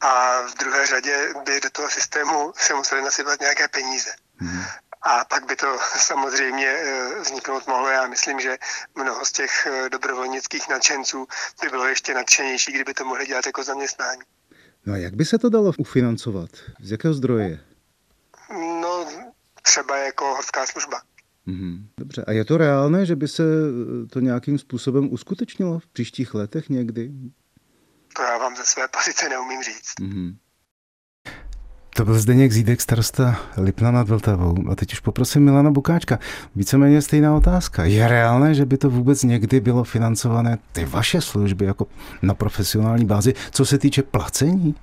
a 0.00 0.42
v 0.42 0.58
druhé 0.58 0.86
řadě 0.86 1.16
by 1.44 1.60
do 1.60 1.70
toho 1.70 1.90
systému 1.90 2.52
se 2.56 2.74
museli 2.74 3.02
nasypat 3.02 3.40
nějaké 3.40 3.68
peníze. 3.68 4.10
Hmm. 4.36 4.62
A 5.06 5.24
pak 5.24 5.46
by 5.46 5.56
to 5.56 5.66
samozřejmě 5.96 6.66
eh, 6.66 7.20
vzniknout 7.20 7.66
mohlo. 7.66 7.88
Já 7.88 8.06
myslím, 8.06 8.40
že 8.40 8.56
mnoho 8.94 9.24
z 9.24 9.32
těch 9.32 9.66
eh, 9.66 9.88
dobrovolnických 9.90 10.68
nadšenců 10.68 11.26
by 11.62 11.68
bylo 11.68 11.86
ještě 11.86 12.14
nadšenější, 12.14 12.72
kdyby 12.72 12.94
to 12.94 13.04
mohli 13.04 13.26
dělat 13.26 13.46
jako 13.46 13.64
zaměstnání. 13.64 14.20
No 14.86 14.94
a 14.94 14.96
jak 14.96 15.14
by 15.14 15.24
se 15.24 15.38
to 15.38 15.48
dalo 15.48 15.72
ufinancovat? 15.78 16.50
Z 16.82 16.90
jakého 16.90 17.14
zdroje? 17.14 17.60
No, 18.80 19.06
třeba 19.62 19.96
jako 19.96 20.24
horská 20.24 20.66
služba. 20.66 21.00
Mhm, 21.46 21.88
dobře. 21.98 22.24
A 22.26 22.32
je 22.32 22.44
to 22.44 22.56
reálné, 22.56 23.06
že 23.06 23.16
by 23.16 23.28
se 23.28 23.42
eh, 23.42 24.06
to 24.06 24.20
nějakým 24.20 24.58
způsobem 24.58 25.12
uskutečnilo 25.12 25.78
v 25.78 25.86
příštích 25.86 26.34
letech 26.34 26.68
někdy? 26.68 27.10
To 28.16 28.22
já 28.22 28.38
vám 28.38 28.56
ze 28.56 28.64
své 28.64 28.88
pozice 28.88 29.28
neumím 29.28 29.62
říct. 29.62 29.92
Mhm. 30.00 30.36
To 31.96 32.04
byl 32.04 32.18
Zdeněk 32.18 32.52
Zídek, 32.52 32.80
starosta 32.80 33.40
Lipna 33.56 33.90
nad 33.90 34.08
Vltavou. 34.08 34.54
A 34.68 34.74
teď 34.74 34.92
už 34.92 35.00
poprosím 35.00 35.44
Milana 35.44 35.70
Bukáčka. 35.70 36.18
Víceméně 36.56 37.02
stejná 37.02 37.36
otázka. 37.36 37.84
Je 37.84 38.08
reálné, 38.08 38.54
že 38.54 38.66
by 38.66 38.76
to 38.76 38.90
vůbec 38.90 39.22
někdy 39.22 39.60
bylo 39.60 39.84
financované 39.84 40.58
ty 40.72 40.84
vaše 40.84 41.20
služby 41.20 41.64
jako 41.64 41.86
na 42.22 42.34
profesionální 42.34 43.04
bázi, 43.04 43.34
co 43.50 43.66
se 43.66 43.78
týče 43.78 44.02
placení? 44.02 44.74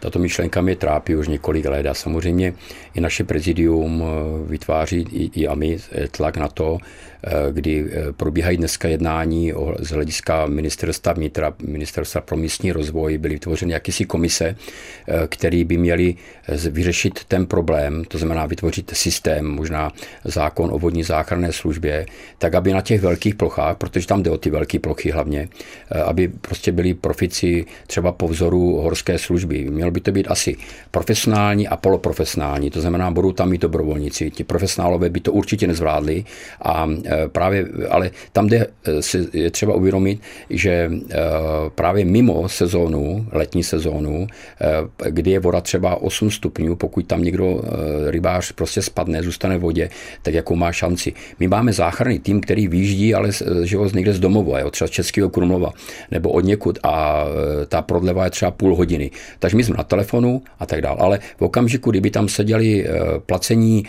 Tato 0.00 0.18
myšlenka 0.18 0.60
mě 0.60 0.76
trápí 0.76 1.16
už 1.16 1.28
několik 1.28 1.64
let 1.64 1.86
a 1.86 1.94
samozřejmě 1.94 2.54
i 2.94 3.00
naše 3.00 3.24
prezidium 3.24 4.04
vytváří 4.46 5.06
i, 5.10 5.40
i 5.40 5.48
a 5.48 5.54
my 5.54 5.78
tlak 6.10 6.36
na 6.36 6.48
to, 6.48 6.78
Eh, 7.19 7.19
kdy 7.50 7.84
eh, 7.92 8.12
probíhají 8.12 8.56
dneska 8.56 8.88
jednání 8.88 9.54
o, 9.54 9.74
z 9.78 9.90
hlediska 9.90 10.46
ministerstva 10.46 11.12
vnitra, 11.12 11.54
ministerstva 11.62 12.20
pro 12.20 12.36
místní 12.36 12.72
rozvoj, 12.72 13.18
byly 13.18 13.34
vytvořeny 13.34 13.72
jakýsi 13.72 14.04
komise, 14.04 14.56
eh, 15.08 15.26
který 15.28 15.64
by 15.64 15.76
měli 15.76 16.14
vyřešit 16.70 17.24
ten 17.24 17.46
problém, 17.46 18.04
to 18.04 18.18
znamená 18.18 18.46
vytvořit 18.46 18.90
systém, 18.94 19.46
možná 19.46 19.92
zákon 20.24 20.70
o 20.72 20.78
vodní 20.78 21.02
záchranné 21.02 21.52
službě, 21.52 22.06
tak 22.38 22.54
aby 22.54 22.72
na 22.72 22.80
těch 22.80 23.00
velkých 23.00 23.34
plochách, 23.34 23.76
protože 23.76 24.06
tam 24.06 24.22
jde 24.22 24.30
o 24.30 24.38
ty 24.38 24.50
velké 24.50 24.78
plochy 24.78 25.10
hlavně, 25.10 25.48
aby 26.04 26.28
prostě 26.28 26.72
byli 26.72 26.94
profici 26.94 27.66
třeba 27.86 28.12
po 28.12 28.28
vzoru 28.28 28.76
horské 28.76 29.18
služby. 29.18 29.70
Mělo 29.70 29.90
by 29.90 30.00
to 30.00 30.12
být 30.12 30.26
asi 30.30 30.56
profesionální 30.90 31.68
a 31.68 31.76
poloprofesionální, 31.76 32.70
to 32.70 32.80
znamená, 32.80 33.10
budou 33.10 33.32
tam 33.32 33.52
i 33.52 33.58
dobrovolníci. 33.58 34.30
Ti 34.30 34.44
profesionálové 34.44 35.10
by 35.10 35.20
to 35.20 35.32
určitě 35.32 35.66
nezvládli 35.66 36.24
a 36.62 36.86
Eh, 37.09 37.09
právě, 37.32 37.66
ale 37.88 38.10
tam, 38.32 38.46
kde 38.46 38.66
eh, 38.84 39.02
si 39.02 39.28
je 39.32 39.50
třeba 39.50 39.74
uvědomit, 39.74 40.20
že 40.50 40.90
eh, 41.10 41.16
právě 41.74 42.04
mimo 42.04 42.48
sezónu, 42.48 43.26
letní 43.32 43.62
sezónu, 43.64 44.26
kdy 45.08 45.30
je 45.30 45.40
voda 45.40 45.60
třeba 45.60 46.02
8 46.02 46.30
stupňů, 46.30 46.76
pokud 46.76 47.06
tam 47.06 47.22
někdo 47.22 47.62
rybář 48.06 48.52
prostě 48.52 48.82
spadne, 48.82 49.22
zůstane 49.22 49.58
v 49.58 49.60
vodě, 49.60 49.90
tak 50.22 50.34
jakou 50.34 50.56
má 50.56 50.72
šanci. 50.72 51.12
My 51.38 51.48
máme 51.48 51.72
záchranný 51.72 52.18
tým, 52.18 52.40
který 52.40 52.68
výjíždí, 52.68 53.14
ale 53.14 53.30
ho 53.76 53.90
někde 53.94 54.12
z 54.12 54.20
domova, 54.20 54.60
jo, 54.60 54.70
třeba 54.70 54.88
z 54.88 54.90
Českého 54.90 55.28
Krumlova, 55.28 55.72
nebo 56.10 56.30
od 56.30 56.44
někud 56.44 56.78
a 56.82 57.24
ta 57.68 57.82
prodleva 57.82 58.24
je 58.24 58.30
třeba 58.30 58.50
půl 58.50 58.76
hodiny. 58.76 59.10
Takže 59.38 59.56
my 59.56 59.64
jsme 59.64 59.76
na 59.76 59.84
telefonu 59.84 60.42
a 60.58 60.66
tak 60.66 60.82
dále. 60.82 60.96
Ale 61.00 61.18
v 61.36 61.42
okamžiku, 61.42 61.90
kdyby 61.90 62.10
tam 62.10 62.28
seděli 62.28 62.86
placení 63.26 63.84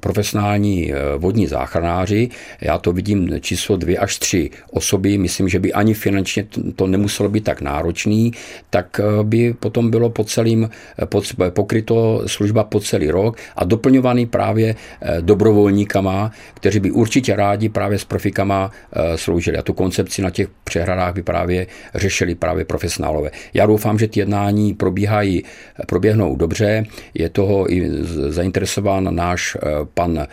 profesionální 0.00 0.92
vodní 1.18 1.46
záchranáři, 1.46 2.28
já 2.60 2.78
to 2.78 2.92
vidím 2.92 3.40
číslo 3.40 3.76
dvě 3.76 3.98
až 3.98 4.18
tři 4.18 4.50
osoby, 4.70 5.18
myslím, 5.18 5.48
že 5.48 5.58
by 5.58 5.72
ani 5.72 5.94
finančně 5.94 6.46
to 6.76 6.86
nemuselo 6.86 7.28
být 7.28 7.44
tak 7.44 7.60
náročný, 7.60 8.32
tak 8.70 9.00
eh, 9.00 9.24
by 9.24 9.54
potom 9.54 9.90
bylo 9.90 10.10
po 10.10 10.24
celým, 10.24 10.70
eh, 10.98 11.50
pokryto 11.50 12.22
služba 12.26 12.64
po 12.64 12.80
celý 12.80 13.10
rok 13.10 13.36
a 13.56 13.64
doplňovaný 13.64 14.26
právě 14.26 14.74
eh, 14.74 15.20
dobrovolníkama, 15.20 16.32
kteří 16.54 16.80
by 16.80 16.90
určitě 16.90 17.36
rádi 17.36 17.68
právě 17.68 17.98
s 17.98 18.04
profikama 18.04 18.70
sloužili. 19.16 19.58
A 19.58 19.62
tu 19.62 19.72
koncepci 19.72 20.22
na 20.22 20.30
těch 20.30 20.48
přehradách 20.64 21.14
by 21.14 21.22
právě 21.22 21.66
řešili 21.94 22.34
právě 22.34 22.64
profesionálové. 22.64 23.30
Já 23.54 23.66
doufám, 23.66 23.98
že 23.98 24.08
ty 24.08 24.20
jednání 24.20 24.74
probíhají, 24.74 25.44
proběhnou 25.86 26.36
dobře. 26.36 26.84
Je 27.14 27.28
toho 27.28 27.72
i 27.72 27.90
zainteresován 28.28 29.14
náš 29.14 29.56
pan 29.94 30.26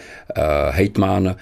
hejtman 0.71 1.35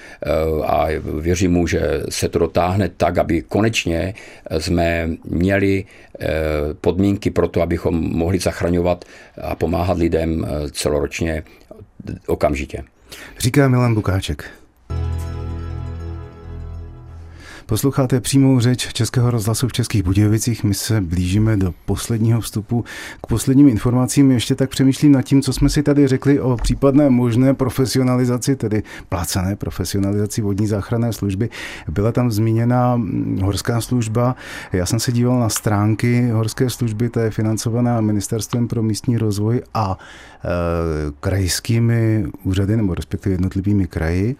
a 0.66 0.88
věřím 1.20 1.52
mu, 1.52 1.68
že 1.68 1.82
se 2.10 2.30
to 2.30 2.40
dotáhne 2.40 2.90
tak, 2.90 3.18
aby 3.18 3.42
konečně 3.42 4.14
jsme 4.60 5.10
měli 5.26 5.86
eh, 6.20 6.28
podmínky 6.82 7.30
pro 7.30 7.48
to, 7.48 7.62
abychom 7.62 8.18
mohli 8.18 8.40
zachraňovat 8.40 9.06
a 9.42 9.56
pomáhat 9.56 9.98
lidem 9.98 10.46
eh, 10.46 10.70
celoročně 10.72 11.44
okamžitě. 12.28 12.84
Říká 13.40 13.68
Milan 13.68 13.96
Bukáček. 13.96 14.50
Posloucháte 17.70 18.22
přímou 18.22 18.60
řeč 18.60 18.94
Českého 18.94 19.32
rozhlasu 19.32 19.68
v 19.68 19.74
Českých 19.74 20.04
Budějovicích. 20.04 20.64
My 20.64 20.74
se 20.74 21.02
blížíme 21.02 21.58
do 21.58 21.74
posledního 21.86 22.42
vstupu 22.42 22.86
k 23.24 23.28
posledním 23.28 23.68
informacím. 23.68 24.32
Ještě 24.32 24.56
tak 24.56 24.70
přemýšlím 24.70 25.12
nad 25.12 25.22
tím, 25.22 25.42
co 25.42 25.54
jsme 25.54 25.70
si 25.70 25.84
tady 25.84 26.08
řekli 26.08 26.40
o 26.40 26.58
případné 26.58 27.10
možné 27.10 27.54
profesionalizaci, 27.54 28.56
tedy 28.56 28.84
placené 29.10 29.56
profesionalizaci 29.56 30.42
vodní 30.42 30.68
záchranné 30.68 31.14
služby. 31.14 31.50
Byla 31.90 32.12
tam 32.12 32.32
zmíněna 32.32 32.96
hm, 32.96 33.40
horská 33.44 33.82
služba. 33.82 34.36
Já 34.74 34.86
jsem 34.86 35.00
se 35.00 35.12
díval 35.12 35.40
na 35.40 35.50
stránky 35.50 36.30
horské 36.30 36.70
služby, 36.70 37.10
ta 37.10 37.22
je 37.22 37.32
financovaná 37.32 38.02
Ministerstvem 38.02 38.68
pro 38.68 38.84
místní 38.84 39.18
rozvoj 39.18 39.62
a 39.74 39.98
krajskými 41.20 42.26
úřady, 42.44 42.78
nebo 42.78 42.94
respektive 42.94 43.34
jednotlivými 43.34 43.88
kraji. 43.88 44.36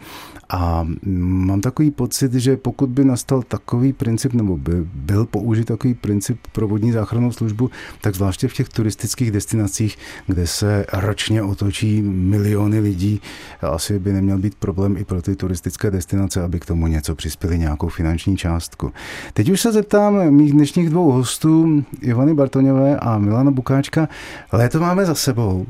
A 0.50 0.88
mám 1.06 1.62
takový 1.62 1.92
pocit, 1.92 2.34
že 2.34 2.58
pokud 2.58 2.90
by 2.90 3.06
na 3.06 3.18
nastal 3.18 3.42
takový 3.42 3.94
princip, 3.94 4.34
nebo 4.34 4.58
by 4.58 4.72
byl 4.94 5.26
použit 5.26 5.68
takový 5.68 5.94
princip 5.94 6.40
pro 6.52 6.68
vodní 6.68 6.92
záchrannou 6.92 7.32
službu, 7.32 7.70
tak 8.02 8.16
zvláště 8.16 8.48
v 8.48 8.54
těch 8.54 8.70
turistických 8.70 9.32
destinacích, 9.32 9.98
kde 10.28 10.48
se 10.48 10.86
ročně 10.94 11.44
otočí 11.44 12.02
miliony 12.02 12.80
lidí, 12.80 13.22
asi 13.62 14.00
by 14.00 14.14
neměl 14.14 14.38
být 14.38 14.56
problém 14.56 14.98
i 14.98 15.04
pro 15.04 15.22
ty 15.22 15.36
turistické 15.36 15.92
destinace, 15.92 16.44
aby 16.44 16.60
k 16.60 16.66
tomu 16.66 16.88
něco 16.88 17.16
přispěli, 17.16 17.60
nějakou 17.60 17.90
finanční 17.90 18.38
částku. 18.38 18.92
Teď 19.34 19.50
už 19.50 19.62
se 19.62 19.72
zeptám 19.72 20.32
mých 20.32 20.52
dnešních 20.52 20.90
dvou 20.90 21.12
hostů, 21.12 21.84
Ivany 22.02 22.34
Bartoňové 22.34 22.98
a 22.98 23.18
Milana 23.18 23.52
Bukáčka. 23.52 24.10
Léto 24.52 24.80
máme 24.80 25.06
za 25.06 25.16
sebou. 25.16 25.66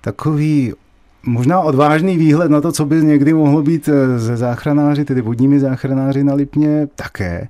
Takový 0.00 0.72
možná 1.26 1.60
odvážný 1.60 2.16
výhled 2.16 2.50
na 2.50 2.60
to, 2.60 2.72
co 2.72 2.84
by 2.84 2.96
někdy 2.96 3.34
mohlo 3.34 3.62
být 3.62 3.88
eh, 3.88 4.18
ze 4.18 4.36
záchranáři, 4.36 5.04
tedy 5.04 5.20
vodními 5.20 5.60
záchranáři 5.60 6.24
na 6.24 6.34
Lipně, 6.34 6.88
také. 6.96 7.48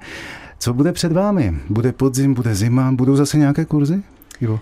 Co 0.58 0.74
bude 0.74 0.92
před 0.92 1.12
vámi? 1.12 1.54
Bude 1.70 1.92
podzim, 1.92 2.34
bude 2.34 2.54
zima, 2.54 2.92
budou 2.92 3.16
zase 3.16 3.38
nějaké 3.38 3.64
kurzy? 3.64 4.02
Ivo? 4.40 4.60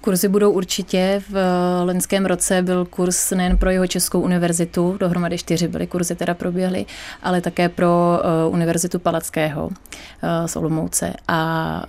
Kurzy 0.00 0.28
budou 0.28 0.50
určitě. 0.50 1.22
V 1.30 1.36
loňském 1.84 2.26
roce 2.26 2.62
byl 2.62 2.84
kurz 2.84 3.30
nejen 3.30 3.56
pro 3.56 3.70
jeho 3.70 3.86
Českou 3.86 4.20
univerzitu, 4.20 4.96
dohromady 5.00 5.38
čtyři 5.38 5.68
byly 5.68 5.86
kurzy 5.86 6.14
teda 6.14 6.34
proběhly, 6.34 6.86
ale 7.22 7.40
také 7.40 7.68
pro 7.68 8.20
uh, 8.46 8.54
Univerzitu 8.54 8.98
Palackého 8.98 9.66
uh, 9.66 9.72
z 10.46 10.56
Olomouce. 10.56 11.12
A 11.28 11.82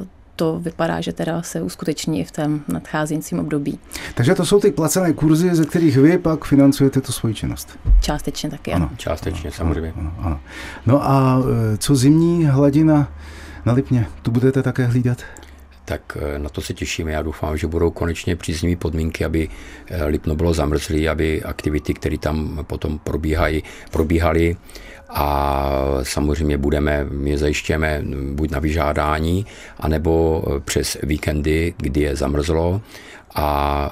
uh, 0.00 0.06
to 0.40 0.60
vypadá, 0.60 1.00
že 1.00 1.12
teda 1.12 1.42
se 1.42 1.62
uskuteční 1.62 2.24
v 2.24 2.30
tom 2.30 2.60
nadcházejícím 2.68 3.38
období. 3.38 3.78
Takže 4.14 4.34
to 4.34 4.46
jsou 4.46 4.60
ty 4.60 4.70
placené 4.70 5.12
kurzy, 5.12 5.54
ze 5.54 5.64
kterých 5.64 5.96
vy 5.96 6.18
pak 6.18 6.44
financujete 6.44 7.00
tu 7.00 7.12
svoji 7.12 7.34
činnost. 7.34 7.78
Částečně 8.00 8.50
taky, 8.50 8.72
ano. 8.72 8.86
ano. 8.86 8.96
Částečně, 8.96 9.50
samozřejmě. 9.50 9.92
Ano, 9.96 10.14
ano. 10.18 10.40
No 10.86 11.10
a 11.10 11.42
e, 11.74 11.76
co 11.76 11.94
zimní 11.94 12.46
hladina 12.46 13.12
na 13.66 13.72
Lipně? 13.72 14.06
Tu 14.22 14.30
budete 14.30 14.62
také 14.62 14.86
hlídat? 14.86 15.18
Tak 15.90 16.16
e, 16.20 16.38
na 16.38 16.48
to 16.48 16.60
se 16.60 16.74
těšíme. 16.74 17.12
Já 17.12 17.22
doufám, 17.22 17.56
že 17.56 17.66
budou 17.66 17.90
konečně 17.90 18.36
příznivé 18.36 18.76
podmínky, 18.78 19.24
aby 19.24 19.48
e, 19.90 20.04
Lipno 20.04 20.34
bylo 20.34 20.54
zamrzlé, 20.54 21.08
aby 21.08 21.42
aktivity, 21.42 21.94
které 21.94 22.18
tam 22.18 22.62
potom 22.62 22.98
probíhají, 22.98 23.62
probíhaly 23.90 24.56
a 25.08 25.26
samozřejmě 26.02 26.58
budeme, 26.58 27.04
my 27.10 27.38
zajišťujeme 27.38 28.02
buď 28.32 28.50
na 28.50 28.58
vyžádání, 28.58 29.46
anebo 29.78 30.42
přes 30.64 30.96
víkendy, 31.02 31.74
kdy 31.76 32.00
je 32.00 32.16
zamrzlo 32.16 32.80
a 33.34 33.90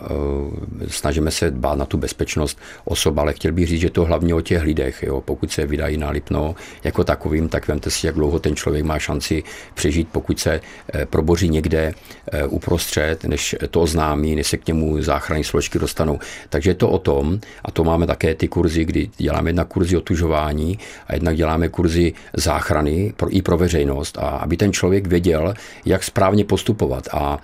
e, 0.82 0.90
snažíme 0.90 1.30
se 1.30 1.50
dbát 1.50 1.78
na 1.78 1.84
tu 1.84 1.96
bezpečnost 1.98 2.58
osob, 2.84 3.18
ale 3.18 3.32
chtěl 3.32 3.52
bych 3.52 3.66
říct, 3.66 3.80
že 3.80 3.90
to 3.90 4.04
hlavně 4.04 4.34
o 4.34 4.40
těch 4.40 4.62
lidech. 4.62 5.02
Jo. 5.02 5.20
Pokud 5.20 5.52
se 5.52 5.66
vydají 5.66 5.96
na 5.96 6.10
Lipno 6.10 6.54
jako 6.84 7.04
takovým, 7.04 7.48
tak 7.48 7.68
vemte 7.68 7.90
si, 7.90 8.06
jak 8.06 8.14
dlouho 8.14 8.38
ten 8.38 8.56
člověk 8.56 8.84
má 8.84 8.98
šanci 8.98 9.42
přežít, 9.74 10.08
pokud 10.12 10.38
se 10.38 10.60
e, 10.94 11.06
proboří 11.06 11.48
někde 11.48 11.94
e, 12.32 12.46
uprostřed, 12.46 13.24
než 13.24 13.56
to 13.70 13.80
oznámí, 13.80 14.36
než 14.36 14.46
se 14.46 14.56
k 14.56 14.66
němu 14.66 15.02
záchranní 15.02 15.44
složky 15.44 15.78
dostanou. 15.78 16.18
Takže 16.48 16.70
je 16.70 16.74
to 16.74 16.90
o 16.90 16.98
tom, 16.98 17.40
a 17.64 17.70
to 17.70 17.84
máme 17.84 18.06
také 18.06 18.34
ty 18.34 18.48
kurzy, 18.48 18.84
kdy 18.84 19.10
děláme 19.16 19.48
jednak 19.50 19.68
kurzy 19.68 19.96
otužování 19.96 20.78
a 21.06 21.14
jednak 21.14 21.36
děláme 21.36 21.68
kurzy 21.68 22.12
záchrany 22.36 23.12
pro, 23.16 23.36
i 23.36 23.42
pro 23.42 23.58
veřejnost, 23.58 24.18
a 24.18 24.28
aby 24.28 24.56
ten 24.56 24.72
člověk 24.72 25.06
věděl, 25.06 25.54
jak 25.84 26.04
správně 26.04 26.44
postupovat. 26.44 27.08
A 27.12 27.38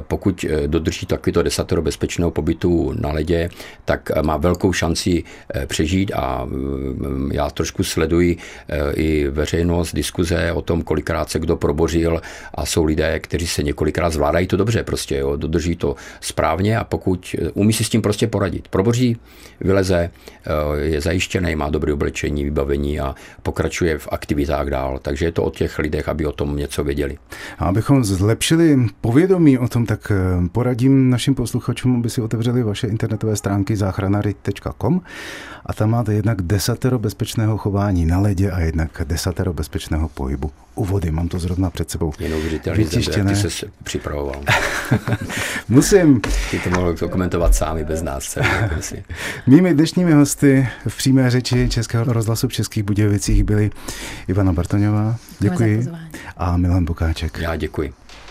pokud 0.00 0.44
dodrží 0.66 1.06
takový 1.06 1.29
to 1.32 1.42
desatero 1.42 1.82
bezpečného 1.82 2.30
pobytu 2.30 2.92
na 3.00 3.12
ledě, 3.12 3.50
tak 3.84 4.10
má 4.22 4.36
velkou 4.36 4.72
šanci 4.72 5.24
eh, 5.54 5.66
přežít 5.66 6.12
a 6.14 6.44
mm, 6.44 7.30
já 7.32 7.50
trošku 7.50 7.84
sleduji 7.84 8.36
eh, 8.68 8.92
i 8.92 9.28
veřejnost, 9.28 9.94
diskuze 9.94 10.52
o 10.52 10.62
tom, 10.62 10.82
kolikrát 10.82 11.30
se 11.30 11.38
kdo 11.38 11.56
probořil 11.56 12.20
a 12.54 12.66
jsou 12.66 12.84
lidé, 12.84 13.18
kteří 13.18 13.46
se 13.46 13.62
několikrát 13.62 14.10
zvládají 14.10 14.46
to 14.46 14.56
dobře, 14.56 14.82
prostě 14.82 15.16
jo, 15.16 15.36
dodrží 15.36 15.76
to 15.76 15.96
správně 16.20 16.78
a 16.78 16.84
pokud 16.84 17.36
eh, 17.38 17.50
umí 17.50 17.72
si 17.72 17.84
s 17.84 17.88
tím 17.88 18.02
prostě 18.02 18.26
poradit. 18.26 18.68
Proboří, 18.68 19.16
vyleze, 19.60 20.10
je 20.80 21.00
zajištěný, 21.00 21.56
má 21.56 21.70
dobré 21.70 21.92
oblečení, 21.92 22.44
vybavení 22.44 23.00
a 23.00 23.14
pokračuje 23.42 23.98
v 23.98 24.08
aktivitách 24.10 24.68
dál. 24.68 24.98
Takže 25.02 25.24
je 25.24 25.32
to 25.32 25.42
o 25.42 25.50
těch 25.50 25.78
lidech, 25.78 26.08
aby 26.08 26.26
o 26.26 26.32
tom 26.32 26.56
něco 26.56 26.84
věděli. 26.84 27.18
A 27.58 27.64
abychom 27.64 28.04
zlepšili 28.04 28.78
povědomí 29.00 29.58
o 29.58 29.68
tom, 29.68 29.86
tak 29.86 30.12
eh, 30.12 30.48
poradím 30.52 31.10
našim 31.20 31.34
posluchačům, 31.34 31.96
aby 31.96 32.10
si 32.10 32.20
otevřeli 32.20 32.62
vaše 32.62 32.86
internetové 32.86 33.36
stránky 33.36 33.76
záchranary.com 33.76 35.00
a 35.66 35.72
tam 35.72 35.90
máte 35.90 36.14
jednak 36.14 36.42
desatero 36.42 36.98
bezpečného 36.98 37.58
chování 37.58 38.06
na 38.06 38.18
ledě 38.18 38.50
a 38.50 38.60
jednak 38.60 39.02
desatero 39.04 39.52
bezpečného 39.52 40.08
pohybu 40.08 40.50
u 40.74 40.84
vody. 40.84 41.10
Mám 41.10 41.28
to 41.28 41.38
zrovna 41.38 41.70
před 41.70 41.90
sebou. 41.90 42.12
Je 42.18 42.28
neuvěřitelný, 42.28 42.82
jak 42.82 42.90
ty 43.28 43.36
se 43.36 43.66
připravoval. 43.84 44.40
Musím. 45.68 46.20
Ty 46.50 46.58
to 46.58 46.70
mohl 46.70 46.94
komentovat 46.96 47.54
sami 47.54 47.84
bez 47.84 48.02
nás. 48.02 48.38
Mými 49.46 49.74
dnešními 49.74 50.12
hosty 50.12 50.68
v 50.88 50.96
přímé 50.96 51.30
řeči 51.30 51.68
Českého 51.68 52.04
rozhlasu 52.04 52.48
v 52.48 52.52
Českých 52.52 52.82
Budějovicích 52.82 53.44
byli 53.44 53.70
Ivana 54.28 54.52
Bartoňová, 54.52 55.16
děkuji, 55.38 55.86
a 56.36 56.56
Milan 56.56 56.84
Bukáček. 56.84 57.38
Já 57.38 57.56
děkuji. 57.56 57.92